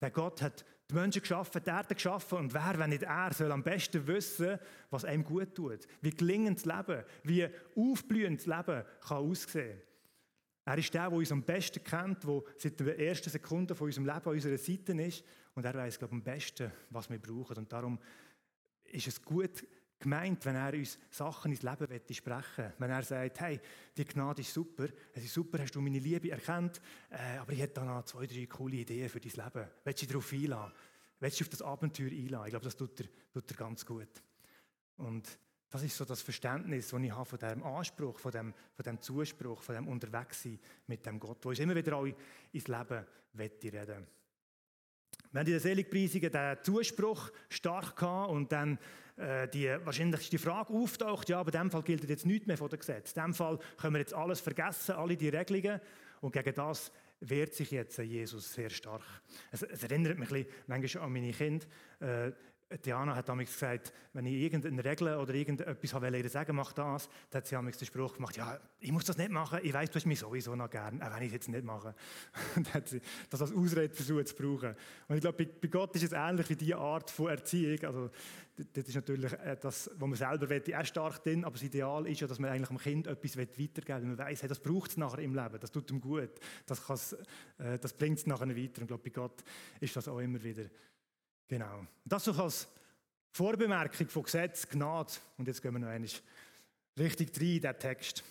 Der 0.00 0.10
Gott 0.10 0.42
hat 0.42 0.64
die 0.90 0.94
Menschen 0.94 1.20
geschaffen, 1.20 1.62
die 1.64 1.70
Erde 1.70 1.94
geschaffen 1.94 2.38
und 2.38 2.54
wer, 2.54 2.78
wenn 2.78 2.90
nicht 2.90 3.04
er, 3.04 3.32
soll 3.32 3.52
am 3.52 3.62
besten 3.62 4.06
wissen, 4.06 4.58
was 4.90 5.04
einem 5.04 5.24
gut 5.24 5.54
tut. 5.54 5.86
Wie 6.00 6.10
gelingend 6.10 6.58
das 6.58 6.64
Leben, 6.64 7.04
wie 7.22 7.48
aufblühend 7.76 8.40
das 8.40 8.46
Leben 8.46 8.84
kann 9.00 9.18
aussehen. 9.18 9.80
Er 10.64 10.78
ist 10.78 10.94
der, 10.94 11.08
der 11.08 11.18
uns 11.18 11.32
am 11.32 11.42
besten 11.42 11.82
kennt, 11.82 12.24
der 12.24 12.42
seit 12.56 12.78
der 12.80 12.98
ersten 12.98 13.30
Sekunde 13.30 13.74
von 13.74 13.86
unserem 13.86 14.06
Leben 14.06 14.26
an 14.26 14.32
unserer 14.32 14.58
Seite 14.58 14.92
ist 15.02 15.24
und 15.54 15.64
er 15.64 15.74
weiß, 15.74 15.98
glaube 15.98 16.14
ich, 16.14 16.18
am 16.18 16.24
besten, 16.24 16.72
was 16.90 17.10
wir 17.10 17.18
brauchen. 17.18 17.58
Und 17.58 17.72
darum 17.72 17.98
ist 18.84 19.06
es 19.06 19.22
gut, 19.22 19.64
gemeint, 20.02 20.44
wenn 20.44 20.56
er 20.56 20.74
uns 20.74 20.98
Sachen 21.10 21.52
ins 21.52 21.62
Leben 21.62 21.88
sprechen 22.10 22.72
Wenn 22.78 22.90
er 22.90 23.02
sagt, 23.02 23.40
hey, 23.40 23.60
die 23.96 24.04
Gnade 24.04 24.42
ist 24.42 24.52
super, 24.52 24.88
es 25.14 25.24
ist 25.24 25.32
super, 25.32 25.58
hast 25.58 25.74
du 25.74 25.80
meine 25.80 25.98
Liebe 25.98 26.30
erkannt, 26.30 26.80
äh, 27.10 27.38
aber 27.38 27.52
ich 27.52 27.60
hätte 27.60 27.80
da 27.80 27.84
noch 27.84 28.04
zwei, 28.04 28.26
drei 28.26 28.46
coole 28.46 28.76
Ideen 28.76 29.08
für 29.08 29.20
dein 29.20 29.32
Leben. 29.32 29.68
Willst 29.84 30.02
du 30.02 30.06
dich 30.06 30.08
darauf 30.08 30.32
einladen? 30.32 30.72
Willst 31.20 31.40
du 31.40 31.44
auf 31.44 31.48
das 31.48 31.62
Abenteuer 31.62 32.10
einladen? 32.10 32.46
Ich 32.46 32.50
glaube, 32.50 32.64
das 32.64 32.76
tut 32.76 33.00
er, 33.00 33.06
tut 33.32 33.50
er 33.50 33.56
ganz 33.56 33.86
gut. 33.86 34.22
Und 34.96 35.38
das 35.70 35.82
ist 35.82 35.96
so 35.96 36.04
das 36.04 36.20
Verständnis, 36.20 36.88
das 36.88 37.00
ich 37.00 37.12
habe 37.12 37.24
von 37.24 37.38
diesem 37.38 37.62
Anspruch, 37.62 38.18
von 38.18 38.30
dem, 38.30 38.54
von 38.74 38.82
dem 38.84 39.00
Zuspruch, 39.00 39.62
von 39.62 39.74
dem 39.74 39.88
Unterwegssein 39.88 40.58
mit 40.86 41.06
dem 41.06 41.18
Gott, 41.18 41.38
wo 41.42 41.48
uns 41.48 41.60
immer 41.60 41.74
wieder 41.74 41.96
auch 41.96 42.06
ins 42.52 42.68
Leben 42.68 43.06
reden 43.38 44.06
wir 45.32 45.40
haben 45.40 45.46
in 45.46 45.52
der 45.52 45.60
Seligpreisungen 45.60 46.30
den 46.30 46.58
Zuspruch 46.62 47.30
stark 47.48 47.96
gehabt 47.96 48.30
und 48.30 48.52
dann 48.52 48.78
die 49.16 49.68
wahrscheinlich 49.84 50.40
Frage 50.40 50.72
auftaucht, 50.72 51.28
ja, 51.28 51.38
aber 51.38 51.52
in 51.52 51.60
dem 51.60 51.70
Fall 51.70 51.82
gilt 51.82 52.08
jetzt 52.08 52.26
nichts 52.26 52.46
mehr 52.46 52.56
von 52.56 52.68
dem 52.68 52.78
Gesetz. 52.78 53.12
In 53.12 53.22
dem 53.22 53.34
Fall 53.34 53.58
können 53.76 53.94
wir 53.94 54.00
jetzt 54.00 54.14
alles 54.14 54.40
vergessen, 54.40 54.92
alle 54.92 55.16
die 55.16 55.28
Regelungen 55.28 55.80
und 56.20 56.32
gegen 56.32 56.54
das 56.54 56.90
wehrt 57.20 57.54
sich 57.54 57.70
jetzt 57.70 57.98
Jesus 57.98 58.52
sehr 58.52 58.70
stark. 58.70 59.02
Es, 59.50 59.62
es 59.62 59.82
erinnert 59.82 60.18
mich 60.18 60.30
ein 60.30 60.44
bisschen 60.44 60.64
manchmal 60.66 61.04
an 61.04 61.12
meine 61.12 61.32
Kinder. 61.32 61.66
Äh, 62.00 62.32
Diana 62.78 63.14
hat 63.14 63.28
damals 63.28 63.52
gesagt, 63.52 63.92
wenn 64.12 64.26
ich 64.26 64.34
irgendeine 64.34 64.84
Regel 64.84 65.16
oder 65.16 65.34
irgendetwas 65.34 65.94
wollte 65.94 66.28
sagen, 66.28 66.56
mach 66.56 66.72
das, 66.72 67.08
dann 67.30 67.38
hat 67.38 67.46
sie 67.46 67.54
damals 67.54 67.78
den 67.78 67.86
Spruch 67.86 68.14
gemacht, 68.14 68.36
ja, 68.36 68.58
ich 68.80 68.92
muss 68.92 69.04
das 69.04 69.16
nicht 69.16 69.30
machen, 69.30 69.60
ich 69.62 69.72
weiß, 69.72 69.90
du 69.90 69.96
hast 69.96 70.06
mich 70.06 70.18
sowieso 70.18 70.54
noch 70.54 70.70
gern, 70.70 71.00
auch 71.02 71.14
wenn 71.14 71.22
ich 71.22 71.28
es 71.28 71.32
jetzt 71.32 71.48
nicht 71.48 71.64
mache. 71.64 71.94
Und 72.56 72.72
hat 72.74 72.88
sie 72.88 73.00
das 73.30 73.40
als 73.40 73.52
Ausrede 73.52 73.94
versucht 73.94 74.28
zu 74.28 74.34
brauchen. 74.34 74.74
Und 75.08 75.16
ich 75.16 75.20
glaube, 75.20 75.46
bei, 75.46 75.68
Gott 75.68 75.94
ist 75.96 76.04
es 76.04 76.12
ähnlich 76.12 76.48
wie 76.50 76.56
diese 76.56 76.76
Art 76.76 77.10
von 77.10 77.28
Erziehung. 77.28 77.78
Also, 77.84 78.10
das 78.56 78.86
ist 78.86 78.94
natürlich 78.94 79.32
äh, 79.32 79.56
das, 79.60 79.90
was 79.94 80.08
man 80.08 80.14
selber 80.14 80.48
will, 80.48 80.74
auch 80.74 80.84
stark 80.84 81.22
drin, 81.22 81.44
aber 81.44 81.54
das 81.54 81.62
Ideal 81.62 82.06
ist 82.06 82.20
ja, 82.20 82.26
dass 82.26 82.38
man 82.38 82.50
eigentlich 82.50 82.68
dem 82.68 82.78
Kind 82.78 83.06
etwas 83.06 83.36
weitergeben 83.36 83.86
will, 83.86 84.16
man 84.16 84.18
weiß, 84.18 84.42
hey, 84.42 84.48
das 84.48 84.60
braucht 84.60 84.90
es 84.90 84.96
nachher 84.96 85.20
im 85.20 85.34
Leben, 85.34 85.58
das 85.58 85.70
tut 85.70 85.90
ihm 85.90 86.00
gut, 86.00 86.30
das, 86.66 87.12
äh, 87.58 87.78
das 87.78 87.94
bringt 87.94 88.18
es 88.18 88.26
nachher 88.26 88.48
weiter. 88.48 88.56
Und 88.56 88.82
ich 88.82 88.88
glaube, 88.88 89.02
bei 89.02 89.10
Gott 89.10 89.42
ist 89.80 89.96
das 89.96 90.06
auch 90.06 90.18
immer 90.18 90.42
wieder 90.42 90.64
Genau. 91.48 91.86
Das 92.04 92.24
so 92.24 92.32
als 92.32 92.68
Vorbemerkung 93.30 94.08
von 94.08 94.22
Gesetz, 94.22 94.68
Gnade. 94.68 95.12
Und 95.38 95.48
jetzt 95.48 95.62
gehen 95.62 95.72
wir 95.72 95.78
noch 95.80 95.88
einmal 95.88 96.10
richtig 96.98 97.30
rein 97.36 97.46
in 97.46 97.60
diesen 97.60 97.78
Text. 97.78 98.24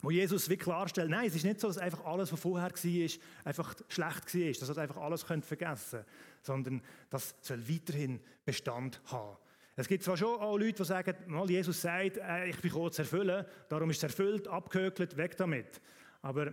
Wo 0.00 0.10
Jesus 0.10 0.48
wie 0.48 0.56
klarstellt, 0.56 1.10
nein, 1.10 1.26
es 1.26 1.36
ist 1.36 1.44
nicht 1.44 1.60
so, 1.60 1.68
dass 1.68 1.78
einfach 1.78 2.04
alles, 2.04 2.32
was 2.32 2.40
vorher 2.40 2.70
war, 2.70 3.10
einfach 3.44 3.74
schlecht 3.88 4.34
war, 4.34 4.52
dass 4.52 4.76
ihr 4.76 4.78
einfach 4.78 4.96
alles 4.96 5.22
vergessen 5.22 6.00
könnt, 6.00 6.06
sondern 6.42 6.82
das 7.08 7.36
soll 7.40 7.68
weiterhin 7.68 8.20
Bestand 8.44 9.00
haben. 9.06 9.36
Es 9.76 9.88
gibt 9.88 10.02
zwar 10.02 10.16
schon 10.16 10.40
auch 10.40 10.58
Leute, 10.58 10.74
die 10.74 10.84
sagen, 10.84 11.14
mal 11.28 11.48
Jesus 11.48 11.80
sagt, 11.80 12.18
äh, 12.18 12.46
ich 12.46 12.60
bin 12.60 12.70
zu 12.92 13.02
erfüllen, 13.02 13.46
darum 13.68 13.90
ist 13.90 13.98
es 13.98 14.02
erfüllt, 14.02 14.46
abgehökelt, 14.48 15.16
weg 15.16 15.36
damit. 15.36 15.80
Aber 16.20 16.52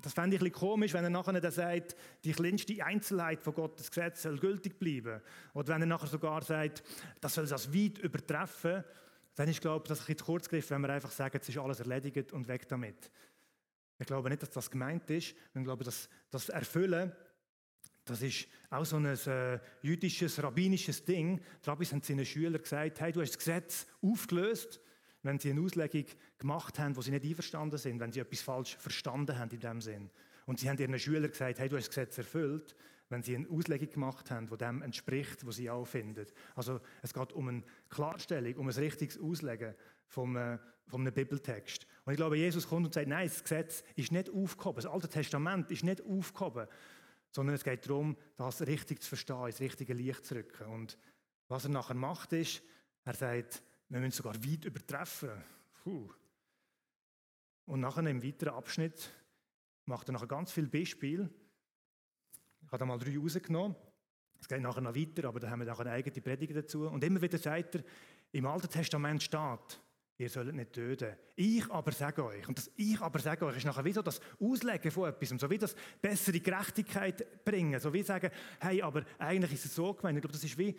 das 0.00 0.14
fände 0.14 0.36
ich 0.36 0.42
ein 0.42 0.50
bisschen 0.50 0.68
komisch, 0.68 0.94
wenn 0.94 1.04
er 1.04 1.10
nachher 1.10 1.40
dann 1.40 1.52
sagt, 1.52 1.96
die 2.24 2.32
kleinste 2.32 2.84
Einzelheit 2.84 3.42
von 3.42 3.54
Gottes 3.54 3.90
Gesetz 3.90 4.22
soll 4.22 4.38
gültig 4.38 4.78
bleiben. 4.78 5.20
Oder 5.54 5.74
wenn 5.74 5.82
er 5.82 5.86
nachher 5.86 6.06
sogar 6.06 6.42
sagt, 6.42 6.82
das 7.20 7.34
soll 7.34 7.46
das 7.46 7.74
weit 7.74 7.98
übertreffen, 7.98 8.84
dann 9.34 9.48
ist, 9.48 9.60
glaube 9.60 9.84
ich, 9.84 9.88
das 9.88 10.00
ein 10.00 10.06
bisschen 10.06 10.18
zu 10.18 10.24
kurz 10.24 10.48
gegriffen, 10.48 10.76
wenn 10.76 10.82
wir 10.82 10.90
einfach 10.90 11.10
sagen, 11.10 11.38
es 11.40 11.48
ist 11.48 11.58
alles 11.58 11.80
erledigt 11.80 12.32
und 12.32 12.48
weg 12.48 12.68
damit. 12.68 13.10
Ich 13.98 14.06
glaube 14.06 14.28
nicht, 14.28 14.42
dass 14.42 14.50
das 14.50 14.70
gemeint 14.70 15.08
ist. 15.10 15.34
Ich 15.54 15.64
glaube, 15.64 15.84
dass 15.84 16.08
das 16.30 16.48
Erfüllen, 16.48 17.12
das 18.04 18.20
ist 18.20 18.48
auch 18.70 18.84
so 18.84 18.96
ein 18.96 19.06
äh, 19.06 19.60
jüdisches, 19.82 20.42
rabbinisches 20.42 21.04
Ding. 21.04 21.40
Die 21.64 21.70
Rabbis 21.70 21.92
haben 21.92 22.02
seinen 22.02 22.26
Schülern 22.26 22.60
gesagt, 22.60 23.00
hey, 23.00 23.12
du 23.12 23.20
hast 23.20 23.30
das 23.30 23.38
Gesetz 23.38 23.86
aufgelöst, 24.02 24.80
wenn 25.22 25.38
sie 25.38 25.50
eine 25.50 25.60
Auslegung 25.60 26.04
gemacht 26.38 26.78
haben, 26.78 26.96
wo 26.96 27.02
sie 27.02 27.10
nicht 27.10 27.24
einverstanden 27.24 27.78
sind, 27.78 28.00
wenn 28.00 28.12
sie 28.12 28.20
etwas 28.20 28.42
falsch 28.42 28.76
verstanden 28.76 29.38
haben 29.38 29.50
in 29.50 29.60
dem 29.60 29.80
Sinn. 29.80 30.10
Und 30.46 30.58
sie 30.58 30.68
haben 30.68 30.78
ihren 30.78 30.98
Schülern 30.98 31.30
gesagt, 31.30 31.58
hey, 31.58 31.68
du 31.68 31.76
hast 31.76 31.88
das 31.88 31.94
Gesetz 31.94 32.18
erfüllt, 32.18 32.74
wenn 33.08 33.22
sie 33.22 33.36
eine 33.36 33.48
Auslegung 33.48 33.90
gemacht 33.90 34.30
haben, 34.30 34.48
die 34.48 34.56
dem 34.56 34.82
entspricht, 34.82 35.46
was 35.46 35.56
sie 35.56 35.70
auch 35.70 35.84
finden. 35.84 36.26
Also 36.54 36.80
es 37.02 37.12
geht 37.12 37.32
um 37.32 37.48
eine 37.48 37.62
Klarstellung, 37.90 38.54
um 38.56 38.68
ein 38.68 38.74
richtiges 38.74 39.20
Auslegen 39.20 39.70
äh, 39.70 39.74
vom 40.06 40.36
einem 40.36 41.14
Bibeltext. 41.14 41.86
Und 42.04 42.12
ich 42.12 42.16
glaube, 42.16 42.36
Jesus 42.36 42.68
kommt 42.68 42.86
und 42.86 42.94
sagt, 42.94 43.08
nein, 43.08 43.28
das 43.28 43.42
Gesetz 43.42 43.84
ist 43.96 44.12
nicht 44.12 44.30
aufgehoben, 44.30 44.76
das 44.76 44.86
Alte 44.86 45.08
Testament 45.08 45.70
ist 45.70 45.84
nicht 45.84 46.02
aufgehoben, 46.04 46.66
sondern 47.30 47.54
es 47.54 47.64
geht 47.64 47.86
darum, 47.86 48.16
das 48.36 48.66
richtig 48.66 49.02
zu 49.02 49.08
verstehen, 49.08 49.46
ins 49.46 49.60
richtige 49.60 49.94
Licht 49.94 50.24
zu 50.24 50.34
rücken. 50.34 50.66
Und 50.68 50.98
was 51.48 51.64
er 51.64 51.70
nachher 51.70 51.94
macht, 51.94 52.32
ist, 52.32 52.62
er 53.04 53.14
sagt, 53.14 53.62
wir 53.92 54.00
müssen 54.00 54.16
sogar 54.16 54.34
weit 54.42 54.64
übertreffen. 54.64 55.30
Puh. 55.84 56.08
Und 57.66 57.80
nachher 57.80 58.06
im 58.06 58.22
weiteren 58.22 58.54
Abschnitt 58.54 59.10
macht 59.84 60.08
er 60.08 60.12
nachher 60.12 60.26
ganz 60.26 60.50
viele 60.50 60.68
Beispiele. 60.68 61.28
Ich 62.62 62.68
habe 62.68 62.78
da 62.78 62.86
mal 62.86 62.98
drei 62.98 63.18
rausgenommen. 63.18 63.76
Es 64.40 64.48
geht 64.48 64.62
nachher 64.62 64.80
noch 64.80 64.96
weiter, 64.96 65.28
aber 65.28 65.40
da 65.40 65.50
haben 65.50 65.60
wir 65.60 65.66
nachher 65.66 65.82
eine 65.82 65.90
eigene 65.90 66.22
Predigt 66.22 66.56
dazu. 66.56 66.88
Und 66.88 67.04
immer 67.04 67.20
wieder 67.20 67.36
sagt 67.36 67.74
er, 67.74 67.84
im 68.32 68.46
Alten 68.46 68.70
Testament 68.70 69.22
steht, 69.22 69.80
ihr 70.16 70.30
sollt 70.30 70.54
nicht 70.54 70.72
töten. 70.72 71.14
Ich 71.36 71.70
aber 71.70 71.92
sage 71.92 72.24
euch, 72.24 72.48
und 72.48 72.56
das 72.56 72.70
Ich 72.76 73.00
aber 73.00 73.18
sage 73.18 73.44
euch 73.44 73.58
ist 73.58 73.66
nachher 73.66 73.84
wie 73.84 73.92
so 73.92 74.02
das 74.02 74.20
Auslegen 74.40 74.90
von 74.90 75.08
etwas, 75.10 75.28
so 75.28 75.50
wie 75.50 75.58
das 75.58 75.74
bessere 76.00 76.40
Gerechtigkeit 76.40 77.44
bringen, 77.44 77.78
so 77.78 77.92
wie 77.92 78.02
sagen, 78.02 78.30
hey, 78.60 78.80
aber 78.80 79.04
eigentlich 79.18 79.52
ist 79.52 79.66
es 79.66 79.74
so 79.74 79.92
gemeint. 79.92 80.16
Ich 80.16 80.22
glaube, 80.22 80.32
das 80.32 80.44
ist 80.44 80.56
wie, 80.56 80.74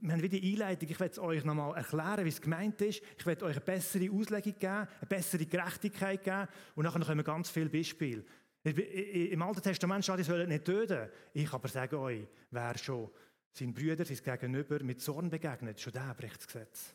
wir 0.00 0.12
haben 0.12 0.22
wieder 0.22 0.38
die 0.38 0.52
Einleitung, 0.52 0.88
ich 0.88 1.00
werde 1.00 1.12
es 1.12 1.18
euch 1.18 1.44
nochmal 1.44 1.76
erklären, 1.76 2.24
wie 2.24 2.28
es 2.28 2.40
gemeint 2.40 2.80
ist. 2.82 3.02
Ich 3.18 3.26
werde 3.26 3.44
euch 3.46 3.56
eine 3.56 3.64
bessere 3.64 4.10
Auslegung 4.10 4.58
geben, 4.58 4.66
eine 4.72 5.06
bessere 5.08 5.46
Gerechtigkeit 5.46 6.22
geben 6.22 6.48
und 6.74 6.84
nachher 6.84 7.00
kommen 7.00 7.24
ganz 7.24 7.50
viele 7.50 7.68
Beispiele. 7.68 8.24
Im 8.62 9.42
Alten 9.42 9.62
Testament 9.62 10.04
steht, 10.04 10.18
ihr 10.18 10.24
sollt 10.24 10.48
nicht 10.48 10.64
töten. 10.64 11.08
Ich 11.32 11.52
aber 11.52 11.68
sage 11.68 11.98
euch, 11.98 12.26
wer 12.50 12.76
schon 12.76 13.10
seinen 13.52 13.74
Brüder, 13.74 14.04
sein 14.04 14.18
Gegenüber 14.22 14.82
mit 14.82 15.00
Zorn 15.00 15.30
begegnet, 15.30 15.80
schon 15.80 15.92
der 15.92 16.14
bricht 16.14 16.38
das 16.38 16.46
Gesetz. 16.46 16.94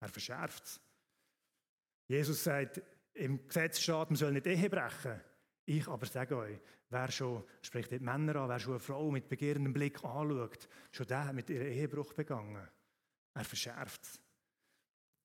Er 0.00 0.08
verschärft 0.08 0.64
es. 0.64 0.80
Jesus 2.08 2.42
sagt, 2.42 2.80
im 3.14 3.46
Gesetz 3.46 3.80
steht, 3.80 4.10
man 4.10 4.16
soll 4.16 4.32
nicht 4.32 4.46
Ehe 4.46 4.70
brechen. 4.70 5.20
Ich 5.70 5.86
aber 5.86 6.06
sage 6.06 6.36
euch, 6.36 6.58
wer 6.88 7.12
schon, 7.12 7.44
spricht 7.62 7.92
die 7.92 8.00
Männer 8.00 8.34
an, 8.34 8.48
wer 8.48 8.58
schon 8.58 8.72
eine 8.72 8.80
Frau 8.80 9.08
mit 9.08 9.28
begehrendem 9.28 9.72
Blick 9.72 10.02
anschaut, 10.02 10.68
schon 10.90 11.06
der 11.06 11.26
hat 11.26 11.34
mit 11.34 11.48
ihrem 11.48 11.68
Ehebruch 11.68 12.12
begangen. 12.12 12.66
Er 13.34 13.44
verschärft 13.44 14.02
es. 14.02 14.20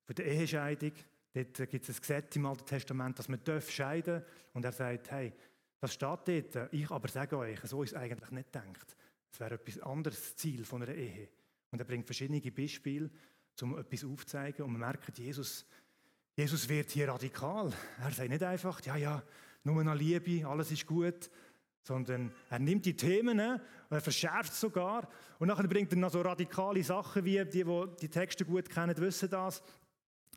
Für 0.03 0.13
die 0.13 0.21
Ehescheidung, 0.21 0.91
dort 1.33 1.67
gibt 1.67 1.89
es 1.89 1.95
ein 1.95 1.99
Gesetz 1.99 2.35
im 2.35 2.45
Alten 2.45 2.63
Testament, 2.63 3.17
dass 3.17 3.27
man 3.27 3.39
scheiden 3.67 4.21
darf. 4.21 4.23
Und 4.53 4.63
er 4.65 4.71
sagt, 4.71 5.09
hey, 5.09 5.33
das 5.79 5.95
steht 5.95 6.53
dort. 6.53 6.71
Ich 6.71 6.91
aber 6.91 7.07
sage 7.07 7.39
euch, 7.39 7.59
so 7.61 7.81
ist 7.81 7.93
es 7.93 7.97
eigentlich 7.97 8.29
nicht 8.29 8.53
gedacht. 8.53 8.95
Es 9.31 9.39
wäre 9.39 9.55
etwas 9.55 9.79
anderes 9.79 10.35
Ziel 10.35 10.63
von 10.63 10.83
einer 10.83 10.93
Ehe. 10.93 11.27
Und 11.71 11.79
er 11.79 11.85
bringt 11.85 12.05
verschiedene 12.05 12.39
Beispiele, 12.51 13.09
um 13.63 13.79
etwas 13.79 14.03
aufzuzeigen. 14.03 14.63
Und 14.63 14.73
man 14.73 14.81
merkt, 14.81 15.17
Jesus, 15.17 15.65
Jesus 16.35 16.69
wird 16.69 16.91
hier 16.91 17.07
radikal. 17.07 17.73
Er 17.99 18.11
sagt 18.11 18.29
nicht 18.29 18.43
einfach, 18.43 18.79
ja, 18.81 18.95
ja, 18.95 19.23
nur 19.65 19.83
noch 19.83 19.95
Liebe, 19.95 20.47
alles 20.47 20.71
ist 20.71 20.85
gut, 20.85 21.29
sondern 21.81 22.31
er 22.49 22.59
nimmt 22.59 22.85
die 22.85 22.95
Themen 22.95 23.39
und 23.39 23.61
er 23.89 24.01
verschärft 24.01 24.53
sogar. 24.53 25.07
Und 25.39 25.47
nachher 25.47 25.67
bringt 25.67 25.91
er 25.91 25.97
noch 25.97 26.11
so 26.11 26.21
radikale 26.21 26.83
Sachen, 26.83 27.25
wie 27.25 27.43
die, 27.45 27.63
die 27.63 27.85
die 28.01 28.09
Texte 28.09 28.45
gut 28.45 28.69
kennen, 28.69 28.95
wissen 28.97 29.29
das. 29.29 29.61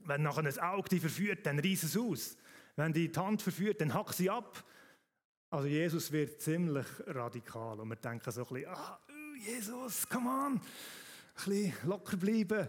Wenn 0.05 0.23
nachher 0.23 0.45
ein 0.45 0.59
Auge 0.59 0.89
die 0.89 1.01
verführt, 1.01 1.45
dann 1.45 1.59
reißt 1.59 1.85
es 1.85 1.97
aus. 1.97 2.37
Wenn 2.77 2.93
die 2.93 3.11
Hand 3.15 3.43
verführt, 3.43 3.81
dann 3.81 3.93
hackt 3.93 4.15
sie 4.15 4.31
ab. 4.31 4.65
Also 5.51 5.69
Jesus 5.69 6.13
wird 6.13 6.41
ziemlich 6.41 6.87
radikal 7.07 7.81
und 7.81 7.89
wir 7.89 7.97
denken 7.97 8.31
so 8.31 8.43
ein 8.43 8.55
bisschen, 8.55 8.71
ah, 8.71 8.99
Jesus, 9.39 10.09
come 10.09 10.29
on, 10.29 10.53
ein 10.55 10.61
bisschen 11.35 11.73
locker 11.85 12.17
bleiben. 12.17 12.69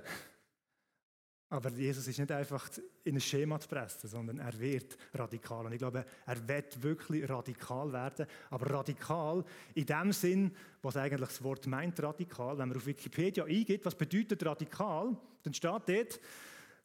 Aber 1.51 1.72
Jesus 1.72 2.08
ist 2.08 2.20
nicht 2.20 2.32
einfach 2.32 2.70
in 3.03 3.15
ein 3.15 3.22
Schema 3.22 3.60
zu 3.60 3.68
pressen, 3.68 4.08
sondern 4.08 4.38
er 4.38 4.58
wird 4.60 4.96
radikal. 5.15 5.65
Und 5.65 5.72
ich 5.72 5.79
glaube, 5.79 6.06
er 6.25 6.48
wird 6.48 6.84
wirklich 6.84 7.27
radikal 7.27 7.91
werden. 7.91 8.27
Aber 8.51 8.70
radikal 8.70 9.44
in 9.74 9.86
dem 9.86 10.12
Sinn, 10.12 10.51
was 10.84 10.96
eigentlich 10.96 11.29
das 11.29 11.44
Wort 11.44 11.65
meint, 11.65 12.01
radikal. 12.03 12.56
Wenn 12.58 12.70
man 12.70 12.77
auf 12.77 12.86
Wikipedia 12.86 13.46
eingibt, 13.46 13.86
was 13.86 13.96
bedeutet 13.96 14.46
radikal, 14.46 15.18
dann 15.41 15.53
steht 15.53 15.82
dort, 15.88 16.20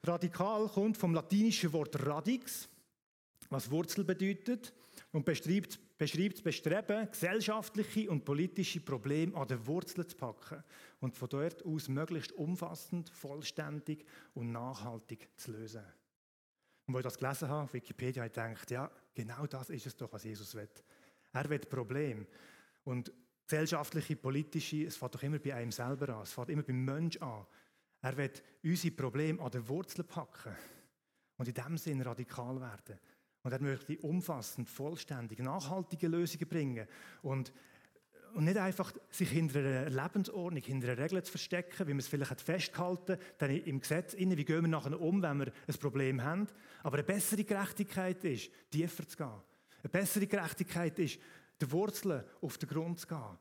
radikal 0.03 0.67
kommt 0.69 0.97
vom 0.97 1.13
latinischen 1.13 1.73
Wort 1.75 2.07
radix, 2.07 2.67
was 3.51 3.71
Wurzel 3.71 4.05
bedeutet 4.05 4.73
und 5.13 5.27
beschreibt, 5.27 5.79
beschreibt 6.05 6.35
das 6.35 6.43
Bestreben, 6.43 7.11
gesellschaftliche 7.11 8.11
und 8.11 8.27
politische 8.27 8.81
Probleme 8.81 9.35
an 9.37 9.49
den 9.49 9.67
Wurzeln 9.67 10.07
zu 10.07 10.15
packen 10.17 10.63
und 11.01 11.17
von 11.17 11.29
dort 11.31 11.65
aus 11.65 11.89
möglichst 11.89 12.33
umfassend, 12.33 13.09
vollständig 13.09 14.05
und 14.35 14.53
nachhaltig 14.53 15.31
zu 15.37 15.53
lösen. 15.53 15.83
Und 16.87 16.95
als 16.95 17.05
ich 17.05 17.05
das 17.05 17.19
gelesen 17.19 17.49
habe, 17.49 17.73
Wikipedia, 17.73 18.23
habe 18.23 18.29
ich 18.29 18.35
gedacht, 18.35 18.71
ja, 18.71 18.91
genau 19.15 19.47
das 19.47 19.71
ist 19.71 19.87
es 19.87 19.97
doch, 19.97 20.13
was 20.13 20.25
Jesus 20.25 20.55
will. 20.55 20.69
Er 21.33 21.49
will 21.49 21.61
Problem. 21.61 22.27
Und 22.85 23.11
gesellschaftliche, 23.47 24.17
politische, 24.17 24.85
es 24.85 24.99
fängt 24.99 25.15
doch 25.15 25.23
immer 25.23 25.39
bei 25.39 25.55
einem 25.55 25.73
selber 25.73 26.11
an. 26.17 26.23
Es 26.23 26.33
fängt 26.33 26.51
immer 26.51 26.63
beim 26.63 26.85
Mensch 26.85 27.17
an. 27.17 27.47
Er 28.03 28.15
will 28.15 28.31
unsere 28.63 28.95
Probleme 28.95 29.41
an 29.41 29.51
den 29.51 29.67
Wurzeln 29.67 30.07
packen 30.07 30.55
und 31.39 31.49
in 31.49 31.55
dem 31.55 31.79
Sinn 31.79 32.03
radikal 32.03 32.61
werden. 32.61 32.99
Und 33.45 33.53
er 33.53 33.61
möchte 33.61 33.99
umfassend, 33.99 34.71
vollständig, 34.71 35.39
nachhaltige 35.39 36.09
Lösungen 36.09 36.49
bringen. 36.49 36.89
Und, 37.23 37.53
und 38.33 38.45
nicht 38.45 38.57
einfach 38.57 38.93
sich 39.11 39.29
hinter 39.29 39.59
einer 39.61 39.91
Lebensordnung, 39.91 40.63
hinter 40.63 40.89
einer 40.89 41.03
Regel 41.03 41.23
zu 41.23 41.31
verstecken, 41.31 41.87
wie 41.87 41.93
man 41.93 41.99
es 41.99 42.09
vielleicht 42.09 42.31
hat 42.31 42.41
festgehalten 42.41 43.19
dann 43.37 43.51
im 43.51 43.81
Gesetz 43.81 44.15
innen, 44.15 44.39
wie 44.39 44.47
gehen 44.47 44.63
wir 44.63 44.69
nachher 44.69 44.99
um, 44.99 45.21
wenn 45.21 45.41
wir 45.41 45.53
ein 45.69 45.75
Problem 45.79 46.23
haben. 46.23 46.49
Aber 46.83 46.97
eine 46.97 47.05
bessere 47.05 47.45
Gerechtigkeit 47.45 48.25
ist, 48.25 48.51
tiefer 48.71 49.07
zu 49.07 49.19
gehen. 49.19 49.43
Eine 49.83 49.91
bessere 49.91 50.27
Gerechtigkeit 50.27 50.99
ist, 50.99 51.19
die 51.61 51.71
Wurzeln 51.71 52.25
auf 52.41 52.57
den 52.57 52.71
Grund 52.71 52.99
zu 52.99 53.09
gehen. 53.09 53.39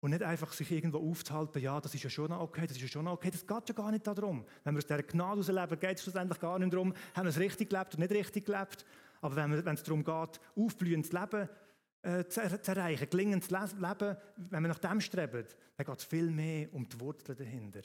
Und 0.00 0.10
nicht 0.10 0.22
einfach 0.22 0.52
sich 0.52 0.70
irgendwo 0.70 0.98
aufzuhalten, 0.98 1.60
ja, 1.60 1.78
das 1.78 1.94
ist 1.94 2.02
ja 2.02 2.10
schon 2.10 2.32
okay, 2.32 2.66
das 2.66 2.76
ist 2.76 2.82
ja 2.82 2.88
schon 2.88 3.06
okay. 3.06 3.30
Das 3.30 3.46
geht 3.46 3.68
ja 3.68 3.74
gar 3.74 3.90
nicht 3.90 4.06
darum. 4.06 4.46
Wenn 4.64 4.74
wir 4.74 4.78
aus 4.78 4.86
dieser 4.86 5.02
Gnade 5.02 5.40
leben, 5.40 5.78
geht 5.78 5.96
es 5.96 6.02
schlussendlich 6.02 6.40
gar 6.40 6.58
nicht 6.58 6.72
darum, 6.72 6.94
haben 7.14 7.24
wir 7.24 7.30
es 7.30 7.38
richtig 7.38 7.68
gelebt 7.68 7.94
oder 7.94 8.00
nicht 8.00 8.12
richtig 8.12 8.46
gelebt. 8.46 8.86
Aber 9.20 9.36
wenn, 9.36 9.50
wir, 9.50 9.64
wenn 9.64 9.74
es 9.74 9.82
darum 9.82 10.02
geht, 10.02 10.40
aufblühendes 10.56 11.12
Leben 11.12 11.48
äh, 12.02 12.24
zu, 12.24 12.62
zu, 12.62 12.70
erreichen, 12.70 13.10
gelingendes 13.10 13.50
Leben, 13.50 14.16
wenn 14.36 14.62
wir 14.62 14.68
nach 14.68 14.78
dem 14.78 15.02
streben, 15.02 15.44
dann 15.76 15.86
geht 15.86 15.98
es 15.98 16.04
viel 16.04 16.30
mehr 16.30 16.72
um 16.72 16.88
die 16.88 16.98
Wurzeln 16.98 17.36
dahinter. 17.36 17.82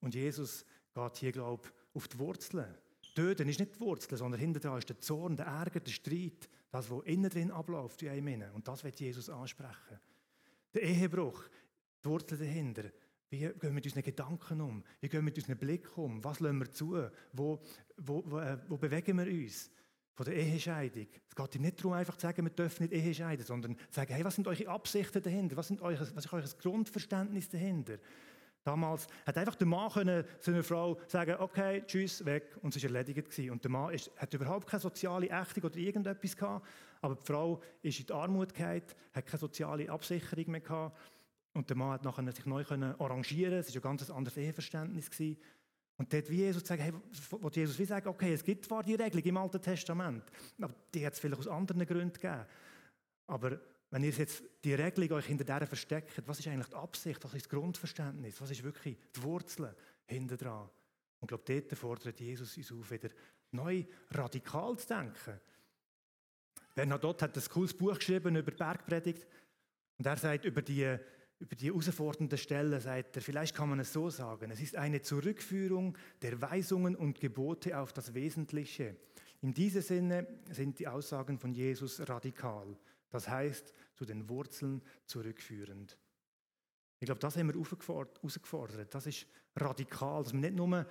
Und 0.00 0.14
Jesus 0.14 0.64
geht 0.94 1.16
hier, 1.18 1.32
glaube 1.32 1.66
ich, 1.66 1.96
auf 1.96 2.08
die 2.08 2.18
Wurzeln. 2.18 2.74
Töten 3.14 3.48
ist 3.48 3.60
nicht 3.60 3.76
die 3.76 3.80
Wurzel, 3.80 4.16
sondern 4.16 4.40
hinter 4.40 4.78
ist 4.78 4.88
der 4.88 5.00
Zorn, 5.00 5.36
der 5.36 5.46
Ärger, 5.46 5.80
der 5.80 5.90
Streit, 5.90 6.48
das, 6.70 6.90
was 6.90 7.04
innen 7.04 7.28
drin 7.28 7.50
abläuft, 7.50 8.02
in 8.02 8.08
einem 8.08 8.54
Und 8.54 8.66
das 8.66 8.82
wird 8.84 8.98
Jesus 8.98 9.28
ansprechen. 9.28 10.00
Der 10.74 10.82
Ehebruch, 10.82 11.44
die 12.04 12.08
Wurzel 12.08 12.38
dahinter. 12.38 12.84
Wie 13.28 13.38
gehen 13.38 13.54
wir 13.60 13.70
mit 13.70 13.84
unseren 13.84 14.02
Gedanken 14.02 14.60
um? 14.60 14.84
Wie 15.00 15.08
gehen 15.08 15.20
wir 15.20 15.22
mit 15.22 15.36
unserem 15.36 15.58
Blick 15.58 15.96
um? 15.96 16.22
Was 16.22 16.40
lassen 16.40 16.58
wir 16.58 16.70
zu? 16.70 17.08
Wo, 17.32 17.60
wo, 17.96 18.22
wo, 18.26 18.38
äh, 18.38 18.58
wo 18.68 18.76
bewegen 18.76 19.16
wir 19.18 19.26
uns? 19.26 19.70
Von 20.14 20.26
der 20.26 20.36
Ehescheidung. 20.36 21.06
Es 21.26 21.34
geht 21.34 21.60
nicht 21.60 21.78
darum, 21.78 21.94
einfach 21.94 22.16
zu 22.16 22.26
sagen, 22.26 22.44
wir 22.44 22.50
dürfen 22.50 22.82
nicht 22.82 22.92
Ehe 22.92 23.14
scheiden, 23.14 23.46
sondern 23.46 23.76
zu 23.76 23.84
sagen, 23.90 24.12
hey, 24.12 24.22
was 24.22 24.34
sind 24.34 24.46
eure 24.46 24.68
Absichten 24.68 25.22
dahinter? 25.22 25.56
Was, 25.56 25.68
sind 25.68 25.80
eure, 25.80 26.00
was 26.14 26.26
ist 26.26 26.32
euer 26.32 26.44
Grundverständnis 26.60 27.48
dahinter? 27.48 27.96
Damals 28.64 29.06
hat 29.26 29.36
einfach 29.38 29.56
der 29.56 29.66
Mann 29.66 29.90
können 29.90 30.24
seiner 30.38 30.62
Frau 30.62 30.98
sagen, 31.08 31.36
okay, 31.40 31.82
tschüss, 31.86 32.24
weg, 32.24 32.56
und 32.62 32.76
es 32.76 32.82
war 32.82 32.90
erledigt. 32.90 33.30
Gewesen. 33.30 33.50
Und 33.50 33.64
der 33.64 33.70
Mann 33.70 33.92
ist, 33.92 34.10
hat 34.16 34.32
überhaupt 34.34 34.68
keine 34.68 34.80
soziale 34.80 35.28
Ächtung 35.28 35.64
oder 35.64 35.76
irgendetwas 35.76 36.36
gehabt, 36.36 36.66
aber 37.00 37.16
die 37.16 37.26
Frau 37.26 37.60
ist 37.82 37.98
in 37.98 38.06
die 38.06 38.12
Armut 38.12 38.54
gefallen, 38.54 38.82
hat 39.12 39.26
keine 39.26 39.38
soziale 39.38 39.90
Absicherung 39.90 40.50
mehr 40.50 40.60
gehabt, 40.60 40.96
und 41.54 41.68
der 41.68 41.76
Mann 41.76 41.92
hat 41.92 42.04
nachher 42.04 42.32
sich 42.32 42.46
neu 42.46 42.64
können 42.64 42.98
arrangieren 42.98 43.58
es 43.58 43.74
war 43.74 43.80
ein 43.92 43.98
ganz 43.98 44.10
anderes 44.10 44.36
Eheverständnis. 44.36 45.10
Gewesen. 45.10 45.36
Und 45.98 46.12
dort 46.12 46.30
wie 46.30 46.36
Jesus 46.36 46.66
sagen, 46.66 46.82
hey, 46.82 46.92
wo 47.30 47.48
Jesus 47.50 47.78
wie 47.78 47.84
sagen, 47.84 48.08
okay, 48.08 48.32
es 48.32 48.42
gibt 48.42 48.64
zwar 48.64 48.82
die 48.82 48.94
Regelung 48.94 49.24
im 49.24 49.36
Alten 49.36 49.60
Testament, 49.60 50.24
aber 50.60 50.74
die 50.94 51.04
hat 51.04 51.12
es 51.12 51.18
vielleicht 51.18 51.40
aus 51.40 51.48
anderen 51.48 51.84
Gründen 51.84 52.14
gegeben. 52.14 52.46
Aber 53.26 53.60
wenn 53.92 54.04
ihr 54.04 54.10
jetzt 54.10 54.42
die 54.64 54.72
Regelung 54.72 55.12
euch 55.12 55.26
hinter 55.26 55.44
der 55.44 55.66
versteckt, 55.66 56.26
was 56.26 56.38
ist 56.38 56.48
eigentlich 56.48 56.68
die 56.68 56.76
Absicht, 56.76 57.22
was 57.22 57.34
ist 57.34 57.44
das 57.44 57.50
Grundverständnis, 57.50 58.40
was 58.40 58.50
ist 58.50 58.64
wirklich 58.64 58.96
die 59.14 59.22
Wurzel 59.22 59.76
hinter 60.06 60.38
dran? 60.38 60.70
Und 61.20 61.30
ich 61.30 61.44
glaube, 61.44 61.44
dort 61.46 61.78
fordert 61.78 62.18
Jesus 62.18 62.56
uns 62.56 62.72
auf, 62.72 62.90
wieder 62.90 63.10
neu 63.50 63.84
radikal 64.10 64.78
zu 64.78 64.88
denken. 64.88 65.38
Bernhard 66.74 67.04
Dott 67.04 67.20
hat 67.20 67.36
ein 67.36 67.44
cooles 67.50 67.74
Buch 67.74 67.98
geschrieben 67.98 68.34
über 68.34 68.50
die 68.50 68.56
Bergpredigt. 68.56 69.26
Und 69.98 70.06
er 70.06 70.16
sagt 70.16 70.46
über 70.46 70.62
die, 70.62 70.96
über 71.38 71.54
die 71.54 71.66
herausfordernden 71.66 72.38
Stellen 72.38 72.80
sagt 72.80 73.16
er, 73.16 73.22
vielleicht 73.22 73.54
kann 73.54 73.68
man 73.68 73.80
es 73.80 73.92
so 73.92 74.08
sagen, 74.08 74.50
es 74.50 74.62
ist 74.62 74.74
eine 74.74 75.02
Zurückführung 75.02 75.98
der 76.22 76.40
Weisungen 76.40 76.96
und 76.96 77.20
Gebote 77.20 77.78
auf 77.78 77.92
das 77.92 78.14
Wesentliche. 78.14 78.96
In 79.42 79.52
diesem 79.52 79.82
Sinne 79.82 80.26
sind 80.50 80.78
die 80.78 80.88
Aussagen 80.88 81.38
von 81.38 81.52
Jesus 81.52 82.08
radikal, 82.08 82.74
das 83.12 83.28
heißt 83.28 83.72
zu 83.94 84.04
den 84.04 84.28
Wurzeln 84.28 84.82
zurückführend. 85.06 85.96
Ich 86.98 87.06
glaube, 87.06 87.20
das 87.20 87.36
haben 87.36 87.48
wir 87.48 87.54
herausgefordert. 87.54 88.94
Das 88.94 89.06
ist 89.06 89.26
radikal, 89.56 90.24
dass 90.24 90.32
wir 90.32 90.40
nicht 90.40 90.54
nur 90.54 90.86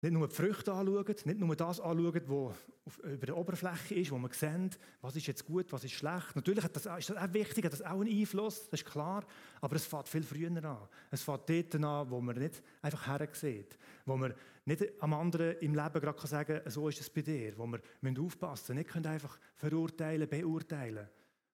nicht 0.00 0.12
nur 0.12 0.28
die 0.28 0.34
Früchte 0.34 0.72
anschauen, 0.72 1.04
nicht 1.24 1.40
nur 1.40 1.56
das 1.56 1.80
anschauen, 1.80 2.22
was 2.26 2.98
über 3.02 3.26
der 3.26 3.36
Oberfläche 3.36 3.96
ist, 3.96 4.10
wo 4.12 4.18
man 4.18 4.30
sieht, 4.30 4.78
was 5.00 5.16
ist 5.16 5.26
jetzt 5.26 5.44
gut, 5.44 5.72
was 5.72 5.82
ist 5.82 5.92
schlecht. 5.92 6.36
Natürlich 6.36 6.64
das, 6.66 6.86
ist 6.86 7.10
das 7.10 7.16
auch 7.16 7.32
wichtig, 7.32 7.64
hat 7.64 7.72
das 7.72 7.82
auch 7.82 8.00
einen 8.00 8.08
Einfluss, 8.08 8.70
das 8.70 8.80
ist 8.80 8.88
klar, 8.88 9.26
aber 9.60 9.76
es 9.76 9.86
fängt 9.86 10.08
viel 10.08 10.22
früher 10.22 10.64
an. 10.64 10.88
Es 11.10 11.22
fängt 11.22 11.50
dort 11.50 11.74
an, 11.74 12.10
wo 12.10 12.20
man 12.20 12.38
nicht 12.38 12.62
einfach 12.80 13.06
hersieht, 13.08 13.76
wo 14.06 14.16
man 14.16 14.34
nicht 14.64 14.84
am 15.02 15.14
anderen 15.14 15.58
im 15.58 15.74
Leben 15.74 16.00
gerade 16.00 16.26
sagen 16.26 16.60
kann, 16.62 16.70
so 16.70 16.88
ist 16.88 17.00
es 17.00 17.10
bei 17.10 17.22
dir, 17.22 17.58
wo 17.58 17.66
müssen 17.66 18.18
aufpassen 18.18 18.76
nicht 18.76 18.90
können 18.90 19.06
einfach 19.06 19.38
verurteilen, 19.56 20.28
beurteilen 20.28 21.08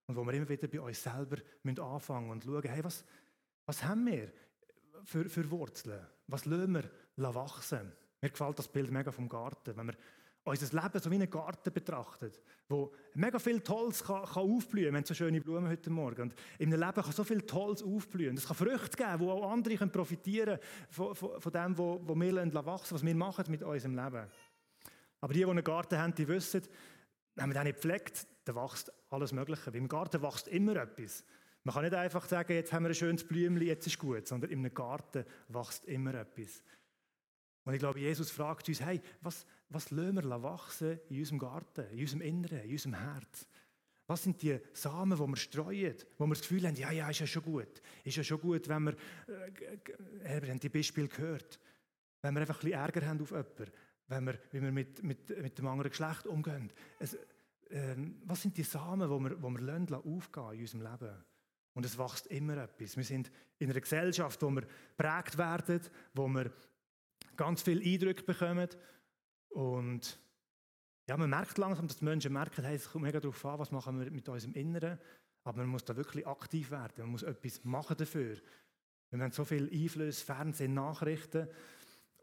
und 0.07 0.15
wo 0.15 0.23
wir 0.25 0.33
immer 0.33 0.49
wieder 0.49 0.67
bei 0.67 0.79
uns 0.79 1.01
selber 1.01 1.37
müssen 1.63 1.79
anfangen 1.79 2.29
und 2.29 2.43
schauen, 2.43 2.63
hey, 2.63 2.83
was, 2.83 3.03
was 3.65 3.83
haben 3.83 4.05
wir 4.05 4.31
für, 5.03 5.27
für 5.29 5.49
Wurzeln? 5.49 6.05
Was 6.27 6.45
lassen 6.45 6.73
wir 6.73 7.33
wachsen? 7.33 7.91
Mir 8.21 8.29
gefällt 8.29 8.59
das 8.59 8.67
Bild 8.67 8.91
mega 8.91 9.11
vom 9.11 9.29
Garten. 9.29 9.75
Wenn 9.75 9.85
man 9.87 9.95
unser 10.43 10.81
Leben 10.81 10.99
so 10.99 11.09
wie 11.09 11.15
einen 11.15 11.29
Garten 11.29 11.73
betrachtet, 11.73 12.39
wo 12.69 12.93
mega 13.15 13.39
viel 13.39 13.61
Tolles 13.61 14.03
kann, 14.03 14.25
kann 14.25 14.43
aufblühen 14.43 14.93
Wir 14.93 14.97
haben 14.97 15.05
so 15.05 15.15
schöne 15.15 15.41
Blumen 15.41 15.69
heute 15.69 15.89
Morgen. 15.89 16.21
Und 16.23 16.35
in 16.59 16.71
einem 16.71 16.81
Leben 16.81 17.01
kann 17.01 17.11
so 17.11 17.23
viel 17.23 17.41
Tolles 17.41 17.81
aufblühen. 17.81 18.37
Es 18.37 18.47
kann 18.47 18.55
Früchte 18.55 18.95
geben, 18.95 19.19
wo 19.19 19.31
auch 19.31 19.51
andere 19.51 19.75
können 19.75 19.91
profitieren 19.91 20.59
von, 20.89 21.15
von, 21.15 21.41
von 21.41 21.51
dem, 21.51 21.77
was 21.77 21.99
wo 22.07 22.15
wir 22.15 22.65
wachsen 22.65 22.95
was 22.95 23.03
wir 23.03 23.15
machen 23.15 23.45
mit 23.49 23.63
unserem 23.63 23.95
Leben. 23.95 24.27
Aber 25.21 25.33
die, 25.33 25.39
die 25.39 25.45
einen 25.45 25.63
Garten 25.63 25.97
haben, 25.97 26.13
die 26.13 26.27
wissen, 26.27 26.61
wenn 27.35 27.49
man 27.49 27.55
den 27.55 27.63
nicht 27.63 27.79
pflegt, 27.79 28.27
dann 28.45 28.55
wächst 28.55 28.91
alles 29.09 29.31
Mögliche. 29.33 29.71
Im 29.71 29.87
Garten 29.87 30.21
wächst 30.21 30.47
immer 30.47 30.75
etwas. 30.77 31.23
Man 31.63 31.73
kann 31.73 31.83
nicht 31.83 31.95
einfach 31.95 32.25
sagen, 32.27 32.53
jetzt 32.53 32.71
haben 32.71 32.83
wir 32.83 32.89
ein 32.89 32.95
schönes 32.95 33.27
Blümchen, 33.27 33.65
jetzt 33.65 33.87
ist 33.87 33.97
gut, 33.97 34.27
sondern 34.27 34.51
einem 34.51 34.73
Garten 34.73 35.25
wächst 35.49 35.85
immer 35.85 36.13
etwas. 36.13 36.63
Und 37.63 37.73
ich 37.73 37.79
glaube, 37.79 37.99
Jesus 37.99 38.29
fragt 38.29 38.69
uns, 38.69 38.79
hey, 38.81 39.01
was, 39.21 39.45
was 39.69 39.89
lassen 39.89 40.15
wir 40.15 40.43
wachsen 40.43 40.99
in 41.09 41.19
unserem 41.19 41.39
Garten, 41.39 41.89
in 41.91 41.99
unserem 41.99 42.21
Inneren, 42.21 42.61
in 42.61 42.71
unserem 42.71 42.93
Herz? 42.93 43.47
Was 44.07 44.21
sind 44.21 44.39
die 44.43 44.59
Samen, 44.73 45.17
die 45.17 45.27
wir 45.27 45.35
streuen, 45.35 45.95
wo 46.19 46.27
wir 46.27 46.35
das 46.35 46.41
Gefühl 46.41 46.67
haben, 46.67 46.75
ja, 46.75 46.91
ja, 46.91 47.09
ist 47.09 47.21
ja 47.21 47.25
schon 47.25 47.41
gut. 47.41 47.81
Ist 48.03 48.17
ja 48.17 48.23
schon 48.23 48.39
gut, 48.39 48.69
wenn 48.69 48.83
wir, 48.83 48.93
äh, 50.23 50.41
wir 50.43 50.49
haben 50.49 50.59
die 50.59 50.69
Beispiele 50.69 51.07
gehört, 51.07 51.59
wenn 52.21 52.35
wir 52.35 52.41
einfach 52.41 52.57
ein 52.57 52.69
bisschen 52.69 52.79
Ärger 52.79 53.07
haben 53.07 53.21
auf 53.21 53.31
jemanden, 53.31 53.71
wenn 54.07 54.25
wir, 54.25 54.39
wie 54.51 54.61
wir 54.61 54.71
mit, 54.71 55.01
mit, 55.01 55.41
mit 55.41 55.57
dem 55.57 55.65
anderen 55.65 55.89
Geschlecht 55.89 56.27
umgehen. 56.27 56.71
Es, 56.99 57.17
äh, 57.69 57.95
was 58.25 58.41
sind 58.41 58.57
die 58.57 58.63
Samen, 58.63 59.09
die 59.09 59.29
wir, 59.29 59.41
wir 59.41 59.61
lassen, 59.61 59.93
aufgehen 59.93 60.53
in 60.53 60.61
unserem 60.61 60.81
Leben? 60.81 61.25
Und 61.73 61.85
es 61.85 61.97
wächst 61.97 62.27
immer 62.27 62.57
etwas. 62.57 62.95
Wir 62.95 63.03
sind 63.03 63.31
in 63.59 63.69
einer 63.69 63.81
Gesellschaft, 63.81 64.41
wo 64.41 64.49
wir 64.49 64.65
prägt 64.97 65.37
werden, 65.37 65.81
wo 66.13 66.27
wir 66.27 66.51
ganz 67.35 67.61
viele 67.61 67.83
Eindrücke 67.83 68.23
bekommen. 68.23 68.69
Und 69.49 70.17
ja, 71.07 71.17
man 71.17 71.29
merkt 71.29 71.57
langsam, 71.57 71.87
dass 71.87 71.97
die 71.97 72.05
Menschen 72.05 72.33
merken, 72.33 72.63
hey, 72.63 72.75
es 72.75 72.89
kommt 72.89 73.03
mega 73.03 73.19
darauf 73.19 73.45
an, 73.45 73.59
was 73.59 73.71
machen 73.71 73.99
wir 73.99 74.09
mit 74.09 74.27
unserem 74.29 74.53
Inneren. 74.53 74.97
Aber 75.43 75.59
man 75.59 75.67
muss 75.67 75.85
da 75.85 75.95
wirklich 75.95 76.25
aktiv 76.25 76.71
werden. 76.71 76.93
Man 76.97 77.11
muss 77.11 77.23
etwas 77.23 77.63
machen 77.63 77.97
dafür. 77.97 78.37
Wir 79.11 79.19
haben 79.19 79.31
so 79.31 79.45
viel 79.45 79.69
Einfluss, 79.71 80.21
Fernsehen, 80.21 80.73
Nachrichten. 80.73 81.47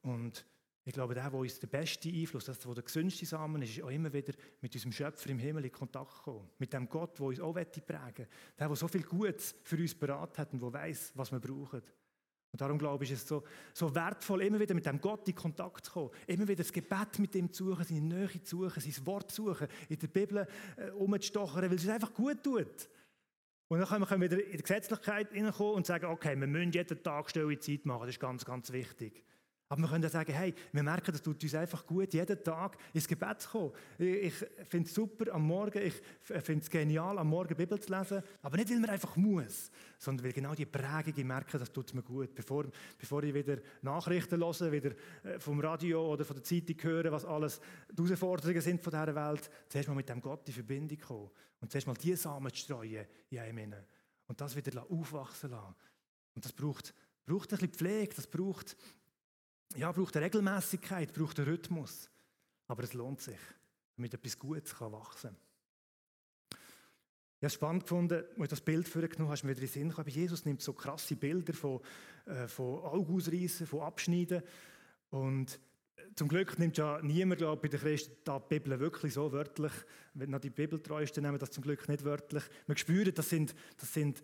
Und 0.00 0.44
ich 0.84 0.92
glaube, 0.92 1.14
der, 1.14 1.30
der 1.30 1.38
uns 1.38 1.60
der 1.60 1.68
beste 1.68 2.08
Einfluss, 2.08 2.46
das, 2.46 2.58
der 2.58 2.74
der 2.74 2.82
gesündeste 2.82 3.24
Samen 3.24 3.62
ist, 3.62 3.76
ist 3.76 3.84
auch 3.84 3.90
immer 3.90 4.12
wieder 4.12 4.32
mit 4.60 4.74
unserem 4.74 4.92
Schöpfer 4.92 5.30
im 5.30 5.38
Himmel 5.38 5.64
in 5.64 5.72
Kontakt 5.72 6.22
kommen. 6.22 6.48
Mit 6.58 6.72
dem 6.72 6.88
Gott, 6.88 7.18
der 7.18 7.26
uns 7.26 7.40
auch 7.40 7.52
prägen 7.52 7.78
will. 7.86 8.28
Der, 8.58 8.66
der 8.66 8.76
so 8.76 8.88
viel 8.88 9.04
Gutes 9.04 9.54
für 9.62 9.76
uns 9.76 9.94
beraten 9.94 10.38
hat 10.38 10.52
und 10.52 10.60
der 10.60 10.72
weiß, 10.72 11.12
was 11.14 11.30
wir 11.30 11.38
brauchen. 11.38 11.82
Und 12.50 12.60
darum 12.60 12.78
glaube 12.78 13.04
ich, 13.04 13.12
ist 13.12 13.22
es 13.22 13.28
so, 13.28 13.44
so 13.72 13.94
wertvoll, 13.94 14.42
immer 14.42 14.58
wieder 14.58 14.74
mit 14.74 14.84
dem 14.84 15.00
Gott 15.00 15.26
in 15.28 15.34
Kontakt 15.34 15.86
zu 15.86 15.92
kommen. 15.92 16.10
Immer 16.26 16.48
wieder 16.48 16.62
das 16.62 16.72
Gebet 16.72 17.18
mit 17.18 17.34
ihm 17.36 17.50
zu 17.52 17.70
suchen, 17.70 17.84
seine 17.84 18.00
Nähe 18.00 18.42
zu 18.42 18.64
suchen, 18.64 18.80
sein 18.80 19.06
Wort 19.06 19.30
zu 19.30 19.46
suchen, 19.46 19.68
in 19.88 19.98
der 19.98 20.08
Bibel 20.08 20.46
äh, 20.76 20.90
umzustochern, 20.90 21.70
weil 21.70 21.76
es 21.76 21.88
einfach 21.88 22.12
gut 22.12 22.42
tut. 22.42 22.88
Und 23.68 23.78
dann 23.78 24.04
können 24.04 24.20
wir 24.20 24.30
wieder 24.30 24.44
in 24.44 24.56
die 24.56 24.62
Gesetzlichkeit 24.62 25.32
hineinkommen 25.32 25.76
und 25.76 25.86
sagen, 25.86 26.06
okay, 26.06 26.38
wir 26.38 26.46
müssen 26.46 26.72
jeden 26.72 27.02
Tag 27.02 27.30
stille 27.30 27.58
Zeit 27.58 27.86
machen, 27.86 28.00
das 28.00 28.10
ist 28.10 28.20
ganz, 28.20 28.44
ganz 28.44 28.70
wichtig. 28.70 29.24
Aber 29.72 29.80
wir 29.80 29.88
können 29.88 30.06
sagen, 30.10 30.34
hey, 30.34 30.54
wir 30.70 30.82
merken, 30.82 31.12
das 31.12 31.22
tut 31.22 31.42
uns 31.42 31.54
einfach 31.54 31.86
gut, 31.86 32.12
jeden 32.12 32.44
Tag 32.44 32.76
ins 32.92 33.08
Gebet 33.08 33.40
zu 33.40 33.48
kommen. 33.48 33.72
Ich 33.96 34.34
finde 34.68 34.86
es 34.86 34.94
super 34.94 35.32
am 35.32 35.46
Morgen, 35.46 35.78
ich 35.78 35.94
finde 36.20 36.60
es 36.60 36.68
genial, 36.68 37.18
am 37.18 37.28
Morgen 37.28 37.56
Bibel 37.56 37.80
zu 37.80 37.90
lesen, 37.90 38.22
aber 38.42 38.58
nicht, 38.58 38.68
weil 38.68 38.80
man 38.80 38.90
einfach 38.90 39.16
muss, 39.16 39.70
sondern 39.96 40.26
weil 40.26 40.34
genau 40.34 40.54
die 40.54 40.66
Prägung, 40.66 41.14
ich 41.16 41.24
merke, 41.24 41.58
das 41.58 41.72
tut 41.72 41.94
mir 41.94 42.02
gut. 42.02 42.34
Bevor, 42.34 42.66
bevor 42.98 43.22
ich 43.22 43.32
wieder 43.32 43.62
Nachrichten 43.80 44.38
höre, 44.44 44.72
wieder 44.72 44.90
äh, 45.24 45.38
vom 45.38 45.58
Radio 45.58 46.06
oder 46.12 46.26
von 46.26 46.36
der 46.36 46.44
Zeitung 46.44 46.76
höre, 46.82 47.10
was 47.10 47.24
alles 47.24 47.58
die 47.90 48.02
Herausforderungen 48.02 48.60
sind 48.60 48.82
von 48.82 48.90
dieser 48.90 49.14
Welt, 49.14 49.50
zuerst 49.70 49.88
mal 49.88 49.94
mit 49.94 50.06
dem 50.10 50.20
Gott 50.20 50.46
in 50.48 50.52
Verbindung 50.52 50.98
kommen 50.98 51.30
und 51.62 51.70
zuerst 51.70 51.86
mal 51.86 51.94
die 51.94 52.14
Samen 52.14 52.52
zu 52.52 52.58
streuen 52.58 53.06
in 53.30 53.38
einem 53.38 53.74
und 54.26 54.38
das 54.38 54.54
wieder 54.54 54.84
aufwachsen 54.90 55.48
lassen. 55.48 55.74
Und 56.34 56.44
das 56.44 56.52
braucht, 56.52 56.92
braucht 57.24 57.54
ein 57.54 57.58
bisschen 57.58 57.72
Pflege, 57.72 58.14
das 58.14 58.26
braucht 58.26 58.76
ja, 59.76 59.92
braucht 59.92 60.16
eine 60.16 60.26
Regelmäßigkeit, 60.26 61.12
braucht 61.12 61.38
einen 61.38 61.48
Rhythmus. 61.48 62.10
Aber 62.68 62.84
es 62.84 62.94
lohnt 62.94 63.20
sich, 63.20 63.38
damit 63.96 64.14
etwas 64.14 64.38
Gutes 64.38 64.80
wachsen 64.80 65.30
kann. 65.30 65.36
Ich 67.42 67.44
habe 67.44 67.48
es 67.48 67.54
spannend 67.54 67.82
gefunden, 67.82 68.22
als 68.22 68.36
du 68.36 68.46
das 68.46 68.60
Bild 68.60 68.86
vorgenommen 68.86 69.30
hast, 69.32 69.42
mir 69.42 69.50
wieder 69.50 69.62
in 69.62 69.66
den 69.66 69.72
Sinn 69.72 69.88
gekommen. 69.88 70.08
Jesus 70.08 70.44
nimmt 70.44 70.62
so 70.62 70.72
krasse 70.72 71.16
Bilder 71.16 71.52
von, 71.52 71.80
äh, 72.24 72.46
von 72.46 72.78
Augen 72.84 73.48
von 73.48 73.80
Abschneiden. 73.80 74.42
Und 75.10 75.58
äh, 75.96 76.02
zum 76.14 76.28
Glück 76.28 76.56
nimmt 76.60 76.78
ja 76.78 77.00
niemand, 77.02 77.38
glaube 77.38 77.56
ich, 77.56 77.72
bei 77.72 77.76
den 77.76 77.80
Christen 77.80 78.14
die 78.24 78.38
Bibel 78.48 78.78
wirklich 78.78 79.14
so 79.14 79.32
wörtlich. 79.32 79.72
Wenn 80.14 80.30
noch 80.30 80.38
die 80.38 80.50
Bibeltreuesten 80.50 81.24
nehmen 81.24 81.40
das 81.40 81.50
zum 81.50 81.64
Glück 81.64 81.88
nicht 81.88 82.04
wörtlich. 82.04 82.44
Man 82.68 82.76
spürt, 82.76 83.18
das 83.18 83.28
sind, 83.28 83.56
das 83.76 83.92
sind 83.92 84.22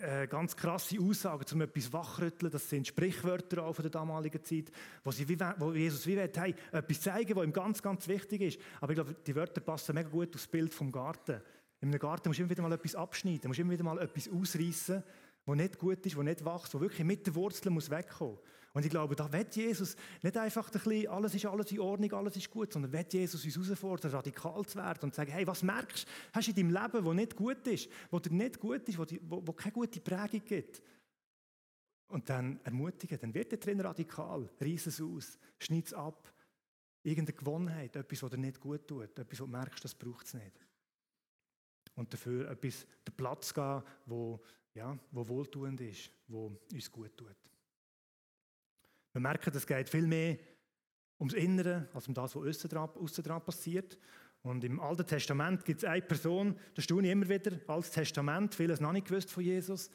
äh, 0.00 0.26
ganz 0.26 0.56
krasse 0.56 0.98
Aussagen, 1.00 1.44
um 1.52 1.60
etwas 1.60 1.92
wachrütteln. 1.92 2.50
Das 2.50 2.68
sind 2.68 2.86
Sprichwörter 2.86 3.64
auch 3.64 3.72
von 3.72 3.84
der 3.84 3.90
damaligen 3.90 4.42
Zeit, 4.42 4.70
wo, 5.04 5.10
sie 5.10 5.28
wie, 5.28 5.38
wo 5.58 5.72
Jesus 5.72 6.06
wie 6.06 6.16
will, 6.16 6.30
hey, 6.34 6.54
etwas 6.72 7.00
zeigen, 7.00 7.36
was 7.36 7.44
ihm 7.44 7.52
ganz, 7.52 7.82
ganz 7.82 8.08
wichtig 8.08 8.40
ist. 8.42 8.60
Aber 8.80 8.92
ich 8.92 8.96
glaube, 8.96 9.14
die 9.14 9.34
Wörter 9.34 9.60
passen 9.60 9.94
mega 9.94 10.08
gut 10.08 10.34
aufs 10.34 10.48
Bild 10.48 10.74
vom 10.74 10.90
Garten. 10.90 11.40
In 11.80 11.88
einem 11.88 11.98
Garten 12.00 12.28
musst 12.28 12.38
du 12.38 12.42
immer 12.42 12.50
wieder 12.50 12.62
mal 12.62 12.72
etwas 12.72 12.94
abschneiden, 12.94 13.48
musst 13.48 13.60
immer 13.60 13.72
wieder 13.72 13.84
mal 13.84 13.98
etwas 13.98 14.28
ausreißen, 14.28 15.02
was 15.44 15.56
nicht 15.56 15.78
gut 15.78 16.04
ist, 16.04 16.16
was 16.16 16.24
nicht 16.24 16.44
wächst, 16.44 16.74
was 16.74 16.80
wirklich 16.80 17.06
mit 17.06 17.26
den 17.26 17.34
Wurzeln 17.34 17.72
muss 17.72 17.90
wegkommen 17.90 18.34
muss. 18.34 18.44
Und 18.76 18.84
ich 18.84 18.90
glaube, 18.90 19.16
da 19.16 19.32
wird 19.32 19.56
Jesus 19.56 19.96
nicht 20.20 20.36
einfach 20.36 20.66
ein 20.66 20.72
bisschen, 20.72 21.08
alles 21.08 21.34
ist 21.34 21.46
alles 21.46 21.72
in 21.72 21.80
Ordnung, 21.80 22.12
alles 22.12 22.36
ist 22.36 22.50
gut, 22.50 22.74
sondern 22.74 22.92
wird 22.92 23.10
Jesus 23.10 23.42
uns 23.42 23.54
herausfordern, 23.54 24.10
radikal 24.10 24.66
zu 24.66 24.76
werden 24.76 25.04
und 25.04 25.14
zu 25.14 25.16
sagen, 25.16 25.32
hey, 25.32 25.46
was 25.46 25.62
merkst 25.62 26.06
du, 26.06 26.10
hast 26.34 26.46
du 26.46 26.50
in 26.50 26.56
deinem 26.56 26.82
Leben, 26.82 27.02
wo 27.06 27.14
nicht 27.14 27.34
gut 27.34 27.66
ist, 27.68 27.88
wo 28.10 28.18
dir 28.18 28.34
nicht 28.34 28.60
gut 28.60 28.86
ist, 28.86 28.98
wo, 28.98 29.06
wo, 29.22 29.46
wo 29.46 29.52
keine 29.54 29.72
gute 29.72 29.98
Prägung 29.98 30.44
gibt. 30.44 30.82
Und 32.08 32.28
dann 32.28 32.60
ermutigen, 32.64 33.18
dann 33.18 33.32
wird 33.32 33.50
er 33.52 33.58
drin 33.60 33.80
radikal, 33.80 34.46
reiss 34.60 34.86
es 34.86 35.00
aus, 35.00 35.38
schneid 35.58 35.86
es 35.86 35.94
ab. 35.94 36.30
Irgendeine 37.02 37.38
Gewohnheit, 37.38 37.96
etwas, 37.96 38.24
was 38.24 38.30
dir 38.30 38.36
nicht 38.36 38.60
gut 38.60 38.86
tut, 38.86 39.18
etwas, 39.18 39.40
wo 39.40 39.46
du 39.46 39.52
merkst, 39.52 39.82
das 39.82 39.94
braucht 39.94 40.26
es 40.26 40.34
nicht. 40.34 40.66
Und 41.94 42.12
dafür 42.12 42.50
etwas, 42.50 42.86
den 43.08 43.14
Platz 43.16 43.54
geben, 43.54 43.82
wo, 44.04 44.38
ja, 44.74 44.98
wo 45.12 45.26
wohltuend 45.26 45.80
ist, 45.80 46.10
wo 46.28 46.60
uns 46.70 46.92
gut 46.92 47.16
tut. 47.16 47.36
Wir 49.16 49.22
merken, 49.22 49.50
es 49.56 49.66
geht 49.66 49.88
viel 49.88 50.06
mehr 50.06 50.36
ums 51.18 51.32
Innere 51.32 51.88
als 51.94 52.06
um 52.06 52.12
das, 52.12 52.36
was 52.36 52.58
außen 52.60 53.22
dran 53.24 53.42
passiert. 53.42 53.96
Und 54.42 54.62
im 54.62 54.78
Alten 54.78 55.06
Testament 55.06 55.64
gibt 55.64 55.82
es 55.82 55.88
eine 55.88 56.02
Person, 56.02 56.54
das 56.74 56.84
staune 56.84 57.06
ich 57.06 57.12
immer 57.12 57.26
wieder, 57.26 57.52
als 57.66 57.92
Testament, 57.92 58.54
vieles 58.54 58.78
noch 58.78 58.92
nicht 58.92 59.08
gewusst 59.08 59.30
von 59.30 59.42
Jesus, 59.42 59.88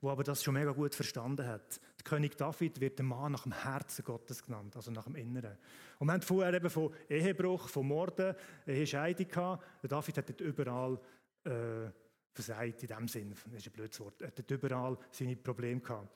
wo 0.00 0.10
aber 0.10 0.22
das 0.22 0.44
schon 0.44 0.54
mega 0.54 0.70
gut 0.70 0.94
verstanden 0.94 1.44
hat. 1.44 1.80
Der 1.98 2.04
König 2.04 2.36
David 2.36 2.80
wird 2.80 3.00
der 3.00 3.04
Mann 3.04 3.32
nach 3.32 3.42
dem 3.42 3.64
Herzen 3.64 4.04
Gottes 4.04 4.44
genannt, 4.44 4.76
also 4.76 4.92
nach 4.92 5.06
dem 5.06 5.16
Inneren. 5.16 5.58
Und 5.98 6.06
wir 6.06 6.12
haben 6.12 6.22
vorher 6.22 6.54
eben 6.54 6.70
von 6.70 6.94
Ehebruch, 7.10 7.68
von 7.68 7.84
Morden, 7.84 8.36
Ehescheidung 8.64 9.26
gehabt. 9.26 9.64
Der 9.82 9.88
David 9.88 10.18
hat 10.18 10.28
dort 10.28 10.40
überall 10.40 11.00
äh, 11.42 11.90
versagt, 12.32 12.84
in 12.84 12.88
dem 12.96 13.08
Sinn, 13.08 13.30
das 13.30 13.54
ist 13.54 13.66
ein 13.66 13.72
blödes 13.72 13.98
Wort, 13.98 14.22
er 14.22 14.28
hat 14.28 14.38
dort 14.38 14.52
überall 14.52 14.96
seine 15.10 15.34
Probleme 15.34 15.80
gehabt. 15.80 16.14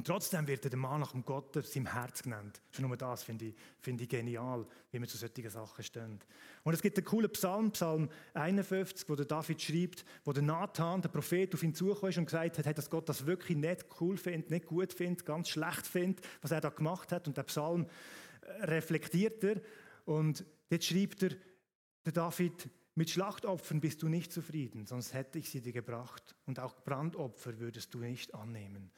Und 0.00 0.06
trotzdem 0.06 0.48
wird 0.48 0.64
der 0.64 0.78
Mann 0.78 1.00
nach 1.00 1.12
dem 1.12 1.26
Gott 1.26 1.62
seinem 1.62 1.92
Herz 1.92 2.22
genannt. 2.22 2.62
Schon 2.70 2.88
nur 2.88 2.96
das 2.96 3.22
finde 3.22 3.44
ich, 3.44 3.54
finde 3.80 4.04
ich 4.04 4.08
genial, 4.08 4.66
wie 4.90 4.98
man 4.98 5.06
zu 5.06 5.18
solchen 5.18 5.50
Sachen 5.50 5.84
steht. 5.84 6.26
Und 6.62 6.72
es 6.72 6.80
gibt 6.80 6.96
einen 6.96 7.04
coolen 7.04 7.30
Psalm, 7.32 7.70
Psalm 7.72 8.08
51, 8.32 9.06
wo 9.10 9.14
der 9.14 9.26
David 9.26 9.60
schreibt, 9.60 10.06
wo 10.24 10.32
der 10.32 10.42
Nathan, 10.42 11.02
der 11.02 11.10
Prophet, 11.10 11.52
auf 11.52 11.62
ihn 11.62 11.74
zugekommen 11.74 12.12
ist 12.12 12.16
und 12.16 12.24
gesagt 12.24 12.56
hat, 12.56 12.78
dass 12.78 12.88
Gott 12.88 13.10
das 13.10 13.26
wirklich 13.26 13.58
nicht 13.58 13.84
cool 14.00 14.16
findet, 14.16 14.50
nicht 14.50 14.64
gut 14.64 14.94
findet, 14.94 15.26
ganz 15.26 15.50
schlecht 15.50 15.86
findet, 15.86 16.26
was 16.40 16.50
er 16.50 16.62
da 16.62 16.70
gemacht 16.70 17.12
hat. 17.12 17.28
Und 17.28 17.36
der 17.36 17.42
Psalm 17.42 17.86
äh, 18.40 18.64
reflektiert 18.64 19.44
er 19.44 19.60
und 20.06 20.46
dort 20.70 20.82
schreibt 20.82 21.24
er, 21.24 21.32
der 22.06 22.12
David, 22.14 22.70
mit 22.94 23.10
Schlachtopfern 23.10 23.82
bist 23.82 24.02
du 24.02 24.08
nicht 24.08 24.32
zufrieden, 24.32 24.86
sonst 24.86 25.12
hätte 25.12 25.38
ich 25.38 25.50
sie 25.50 25.60
dir 25.60 25.72
gebracht. 25.72 26.34
Und 26.46 26.58
auch 26.58 26.82
Brandopfer 26.84 27.58
würdest 27.58 27.92
du 27.92 27.98
nicht 27.98 28.34
annehmen. 28.34 28.90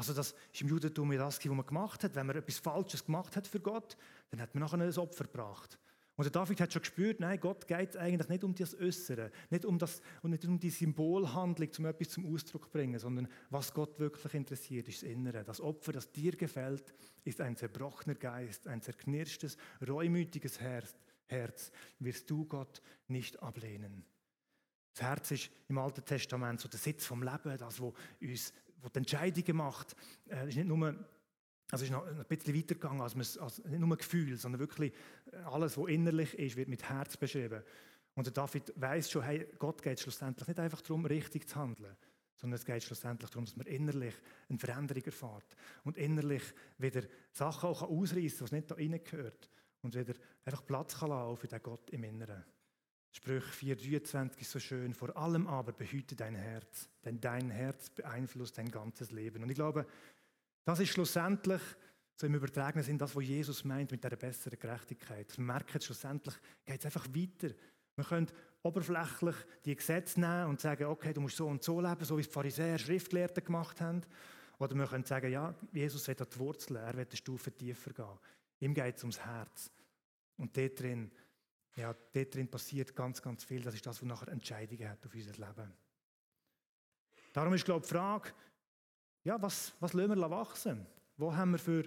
Also 0.00 0.14
das 0.14 0.34
ist 0.50 0.62
im 0.62 0.68
Judentum 0.68 1.10
das, 1.10 1.38
was 1.38 1.44
man 1.44 1.66
gemacht 1.66 2.02
hat. 2.04 2.14
Wenn 2.14 2.26
man 2.26 2.34
etwas 2.34 2.56
Falsches 2.56 3.04
gemacht 3.04 3.36
hat 3.36 3.46
für 3.46 3.60
Gott, 3.60 3.98
dann 4.30 4.40
hat 4.40 4.54
man 4.54 4.62
nachher 4.62 4.80
ein 4.80 4.96
Opfer 4.96 5.24
gebracht. 5.24 5.78
Und 6.16 6.24
der 6.24 6.30
David 6.30 6.58
hat 6.58 6.72
schon 6.72 6.80
gespürt, 6.80 7.20
nein, 7.20 7.38
Gott 7.38 7.66
geht 7.66 7.98
eigentlich 7.98 8.30
nicht 8.30 8.42
um 8.42 8.54
das 8.54 8.74
Äußere, 8.74 9.30
nicht 9.50 9.66
um, 9.66 9.78
das, 9.78 10.00
und 10.22 10.30
nicht 10.30 10.46
um 10.46 10.58
die 10.58 10.70
Symbolhandlung, 10.70 11.68
um 11.76 11.84
etwas 11.84 12.08
zum 12.08 12.32
Ausdruck 12.32 12.64
zu 12.64 12.70
bringen, 12.70 12.98
sondern 12.98 13.28
was 13.50 13.74
Gott 13.74 13.98
wirklich 13.98 14.32
interessiert, 14.32 14.88
ist 14.88 15.02
das 15.02 15.10
Innere. 15.10 15.44
Das 15.44 15.60
Opfer, 15.60 15.92
das 15.92 16.10
dir 16.10 16.34
gefällt, 16.34 16.94
ist 17.24 17.42
ein 17.42 17.56
zerbrochener 17.56 18.14
Geist, 18.14 18.68
ein 18.68 18.80
zerknirschtes, 18.80 19.58
reumütiges 19.86 20.60
Herz, 20.60 20.94
Herz 21.26 21.72
wirst 21.98 22.30
du 22.30 22.46
Gott 22.46 22.80
nicht 23.06 23.42
ablehnen. 23.42 24.06
Das 24.94 25.02
Herz 25.02 25.30
ist 25.30 25.50
im 25.68 25.76
Alten 25.76 26.04
Testament 26.06 26.58
so 26.58 26.70
der 26.70 26.80
Sitz 26.80 27.04
vom 27.04 27.22
Leben, 27.22 27.58
das, 27.58 27.80
wo 27.80 27.92
uns 28.22 28.54
wo 28.82 28.88
die 28.88 28.98
Entscheidungen 28.98 29.56
macht, 29.56 29.96
äh, 30.28 30.48
ist 30.48 30.56
nicht 30.56 30.68
nur, 30.68 30.94
also 31.70 31.84
ist 31.84 31.90
noch 31.90 32.06
ein 32.06 32.24
bisschen 32.28 32.56
weitergegangen 32.56 33.00
als, 33.00 33.38
als 33.38 33.64
nicht 33.64 33.80
nur 33.80 33.96
Gefühl, 33.96 34.36
sondern 34.36 34.60
wirklich 34.60 34.92
äh, 35.32 35.36
alles, 35.36 35.76
was 35.76 35.88
innerlich 35.88 36.38
ist, 36.38 36.56
wird 36.56 36.68
mit 36.68 36.88
Herz 36.88 37.16
beschrieben. 37.16 37.62
Und 38.14 38.26
der 38.26 38.32
David 38.32 38.72
weiß 38.76 39.10
schon, 39.10 39.22
hey, 39.22 39.46
Gott 39.58 39.82
geht 39.82 40.00
schlussendlich 40.00 40.48
nicht 40.48 40.58
einfach 40.58 40.80
darum, 40.80 41.06
richtig 41.06 41.48
zu 41.48 41.56
handeln, 41.56 41.96
sondern 42.36 42.58
es 42.58 42.64
geht 42.64 42.82
schlussendlich 42.82 43.30
darum, 43.30 43.44
dass 43.44 43.56
man 43.56 43.66
innerlich 43.66 44.14
eine 44.48 44.58
Veränderung 44.58 45.04
erfährt 45.04 45.56
und 45.84 45.96
innerlich 45.96 46.42
wieder 46.78 47.02
Sachen 47.32 47.68
auch 47.68 47.82
ausreißen 47.82 48.38
kann, 48.38 48.44
was 48.44 48.52
nicht 48.52 48.70
da 48.70 48.74
reingehört 48.74 49.50
und 49.82 49.94
wieder 49.94 50.14
einfach 50.44 50.66
Platz 50.66 50.98
kann 50.98 51.10
lassen 51.10 51.36
für 51.36 51.48
den 51.48 51.62
Gott 51.62 51.90
im 51.90 52.04
Inneren. 52.04 52.44
Sprüche 53.12 53.74
4,23 53.74 54.40
ist 54.40 54.50
so 54.50 54.60
schön. 54.60 54.94
Vor 54.94 55.16
allem 55.16 55.46
aber 55.46 55.72
behüte 55.72 56.14
dein 56.14 56.34
Herz, 56.34 56.88
denn 57.04 57.20
dein 57.20 57.50
Herz 57.50 57.90
beeinflusst 57.90 58.58
dein 58.58 58.70
ganzes 58.70 59.10
Leben. 59.10 59.42
Und 59.42 59.50
ich 59.50 59.56
glaube, 59.56 59.86
das 60.64 60.78
ist 60.80 60.90
schlussendlich, 60.90 61.60
so 62.14 62.26
im 62.26 62.34
Übertragenen 62.34 62.84
Sinn, 62.84 62.98
das, 62.98 63.16
was 63.16 63.24
Jesus 63.24 63.64
meint 63.64 63.90
mit 63.90 64.04
der 64.04 64.10
besseren 64.10 64.58
Gerechtigkeit. 64.58 65.36
Wir 65.36 65.44
merken, 65.44 65.80
schlussendlich 65.80 66.34
geht 66.64 66.80
es 66.80 66.84
einfach 66.84 67.08
weiter. 67.08 67.54
Wir 67.96 68.04
können 68.04 68.28
oberflächlich 68.62 69.36
die 69.64 69.74
Gesetze 69.74 70.20
nehmen 70.20 70.46
und 70.46 70.60
sagen, 70.60 70.84
okay, 70.84 71.12
du 71.12 71.22
musst 71.22 71.36
so 71.36 71.48
und 71.48 71.62
so 71.64 71.80
leben, 71.80 72.04
so 72.04 72.16
wie 72.16 72.20
es 72.20 72.28
die 72.28 72.32
Pharisäer, 72.34 72.78
Schriftgelehrten 72.78 73.44
gemacht 73.44 73.80
haben. 73.80 74.02
Oder 74.58 74.74
wir 74.74 74.86
können 74.86 75.04
sagen, 75.04 75.32
ja, 75.32 75.54
Jesus 75.72 76.08
an 76.08 76.16
die 76.18 76.38
Wurzeln, 76.38 76.76
er 76.76 76.94
will 76.94 77.06
eine 77.06 77.16
Stufe 77.16 77.50
tiefer 77.50 77.92
gehen. 77.92 78.18
Ihm 78.60 78.74
geht 78.74 78.96
es 78.96 79.02
ums 79.02 79.18
Herz. 79.18 79.70
Und 80.36 80.54
dort 80.56 80.78
drin 80.78 81.10
ja, 81.80 81.94
dort 82.12 82.34
drin 82.34 82.48
passiert 82.48 82.94
ganz, 82.94 83.20
ganz 83.20 83.44
viel. 83.44 83.62
Das 83.62 83.74
ist 83.74 83.86
das, 83.86 84.00
was 84.00 84.08
nachher 84.08 84.28
Entscheidungen 84.28 84.88
hat 84.88 85.04
auf 85.04 85.14
unser 85.14 85.32
Leben. 85.32 85.72
Darum 87.32 87.54
ist, 87.54 87.64
glaube 87.64 87.80
ich, 87.80 87.88
die 87.88 87.94
Frage, 87.94 88.32
ja, 89.24 89.40
was, 89.40 89.72
was 89.80 89.92
lassen 89.92 90.18
wir 90.18 90.30
wachsen? 90.30 90.86
Wo 91.16 91.34
haben 91.34 91.52
wir 91.52 91.58
für, 91.58 91.84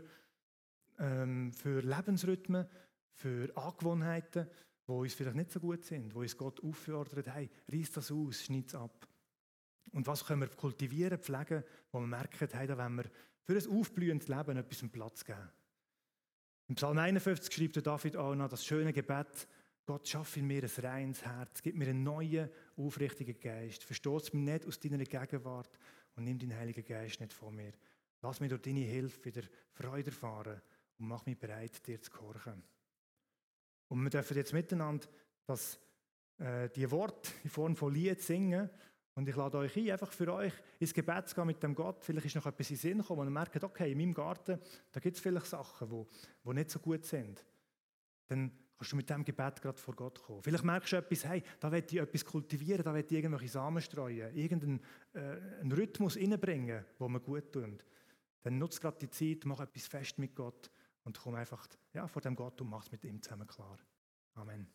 ähm, 0.99 1.51
für 1.53 1.81
Lebensrhythmen, 1.81 2.67
für 3.11 3.55
Angewohnheiten, 3.57 4.47
die 4.87 4.91
uns 4.91 5.13
vielleicht 5.13 5.35
nicht 5.35 5.51
so 5.51 5.59
gut 5.59 5.83
sind, 5.83 6.13
wo 6.13 6.19
uns 6.19 6.37
Gott 6.37 6.63
auffordert, 6.63 7.27
hey, 7.27 7.49
reiß 7.71 7.91
das 7.91 8.11
aus, 8.11 8.43
schneid 8.43 8.67
es 8.67 8.75
ab. 8.75 9.07
Und 9.91 10.07
was 10.07 10.25
können 10.25 10.41
wir 10.41 10.49
kultivieren, 10.49 11.19
pflegen, 11.19 11.63
wo 11.91 11.99
wir 11.99 12.07
merken, 12.07 12.47
hey, 12.51 12.67
da 12.67 12.77
wollen 12.77 12.95
wir 12.95 13.05
für 13.43 13.57
ein 13.57 13.79
aufblühendes 13.79 14.27
Leben 14.27 14.57
etwas 14.57 14.83
Platz 14.91 15.23
geben. 15.23 15.49
Im 16.67 16.75
Psalm 16.75 16.97
51 16.97 17.53
schreibt 17.53 17.85
David 17.85 18.17
auch 18.17 18.35
noch 18.35 18.49
das 18.49 18.65
schöne 18.65 18.93
Gebet, 18.93 19.47
Gott, 19.85 20.07
schaffe 20.07 20.39
in 20.39 20.47
mir 20.47 20.63
ein 20.63 20.85
reines 20.85 21.25
Herz, 21.25 21.61
gib 21.61 21.75
mir 21.75 21.89
einen 21.89 22.03
neuen, 22.03 22.49
aufrichtigen 22.77 23.37
Geist. 23.39 23.83
Verstoß 23.83 24.31
mich 24.33 24.43
nicht 24.43 24.65
aus 24.65 24.79
deiner 24.79 25.03
Gegenwart 25.03 25.77
und 26.15 26.23
nimm 26.23 26.39
deinen 26.39 26.55
Heiligen 26.55 26.85
Geist 26.85 27.19
nicht 27.19 27.33
von 27.33 27.53
mir. 27.53 27.73
Lass 28.21 28.39
mich 28.39 28.49
durch 28.49 28.61
deine 28.61 28.79
Hilfe 28.79 29.25
wieder 29.25 29.41
Freude 29.73 30.11
erfahren 30.11 30.61
und 30.99 31.07
mach 31.07 31.25
mich 31.25 31.37
bereit, 31.37 31.85
dir 31.85 32.01
zu 32.01 32.11
gehorchen. 32.11 32.63
Und 33.89 34.01
wir 34.01 34.09
dürfen 34.09 34.37
jetzt 34.37 34.53
miteinander 34.53 35.05
das, 35.45 35.77
äh, 36.37 36.69
die 36.69 36.89
Worte 36.89 37.31
in 37.43 37.49
Form 37.49 37.75
von 37.75 37.93
Lied 37.93 38.21
singen. 38.21 38.69
Und 39.15 39.27
ich 39.27 39.35
lade 39.35 39.57
euch 39.57 39.75
ein, 39.75 39.91
einfach 39.91 40.11
für 40.13 40.33
euch 40.33 40.53
ins 40.79 40.93
Gebet 40.93 41.27
zu 41.27 41.35
gehen 41.35 41.45
mit 41.45 41.61
dem 41.61 41.75
Gott. 41.75 42.03
Vielleicht 42.05 42.27
ist 42.27 42.35
noch 42.35 42.45
etwas 42.45 42.71
in 42.71 42.77
Sinn 42.77 42.97
gekommen 42.99 43.19
und 43.19 43.27
ihr 43.27 43.31
merkt, 43.31 43.61
okay, 43.61 43.91
in 43.91 43.97
meinem 43.97 44.13
Garten, 44.13 44.59
da 44.91 44.99
gibt 45.01 45.17
es 45.17 45.21
vielleicht 45.21 45.47
Sachen, 45.47 45.89
die, 45.89 46.05
die 46.45 46.53
nicht 46.53 46.71
so 46.71 46.79
gut 46.79 47.05
sind. 47.05 47.45
Dann 48.27 48.62
kannst 48.83 48.91
du 48.91 48.95
mit 48.97 49.09
dem 49.09 49.23
Gebet 49.23 49.61
gerade 49.61 49.79
vor 49.79 49.95
Gott 49.95 50.21
kommen. 50.21 50.43
Vielleicht 50.43 50.63
merkst 50.63 50.91
du 50.91 50.97
etwas, 50.97 51.25
hey, 51.25 51.41
da 51.59 51.71
will 51.71 51.83
ich 51.87 51.97
etwas 51.97 52.25
kultivieren, 52.25 52.83
da 52.83 52.93
will 52.93 53.05
ich 53.05 53.11
irgendwelche 53.11 53.47
Samen 53.47 53.81
streuen, 53.81 54.35
irgendeinen 54.35 54.81
äh, 55.13 55.73
Rhythmus 55.73 56.17
reinbringen, 56.17 56.83
wo 56.99 57.07
mir 57.07 57.21
gut 57.21 57.51
tut. 57.51 57.85
Dann 58.41 58.57
nutze 58.57 58.81
gerade 58.81 58.97
die 58.99 59.09
Zeit, 59.09 59.45
mach 59.45 59.61
etwas 59.61 59.87
fest 59.87 60.19
mit 60.19 60.35
Gott 60.35 60.69
und 61.05 61.17
komm 61.17 61.35
einfach 61.35 61.65
ja, 61.93 62.07
vor 62.07 62.21
dem 62.21 62.35
Gott 62.35 62.59
und 62.59 62.69
mach 62.69 62.83
es 62.83 62.91
mit 62.91 63.05
ihm 63.05 63.21
zusammen 63.21 63.47
klar. 63.47 63.77
Amen. 64.35 64.67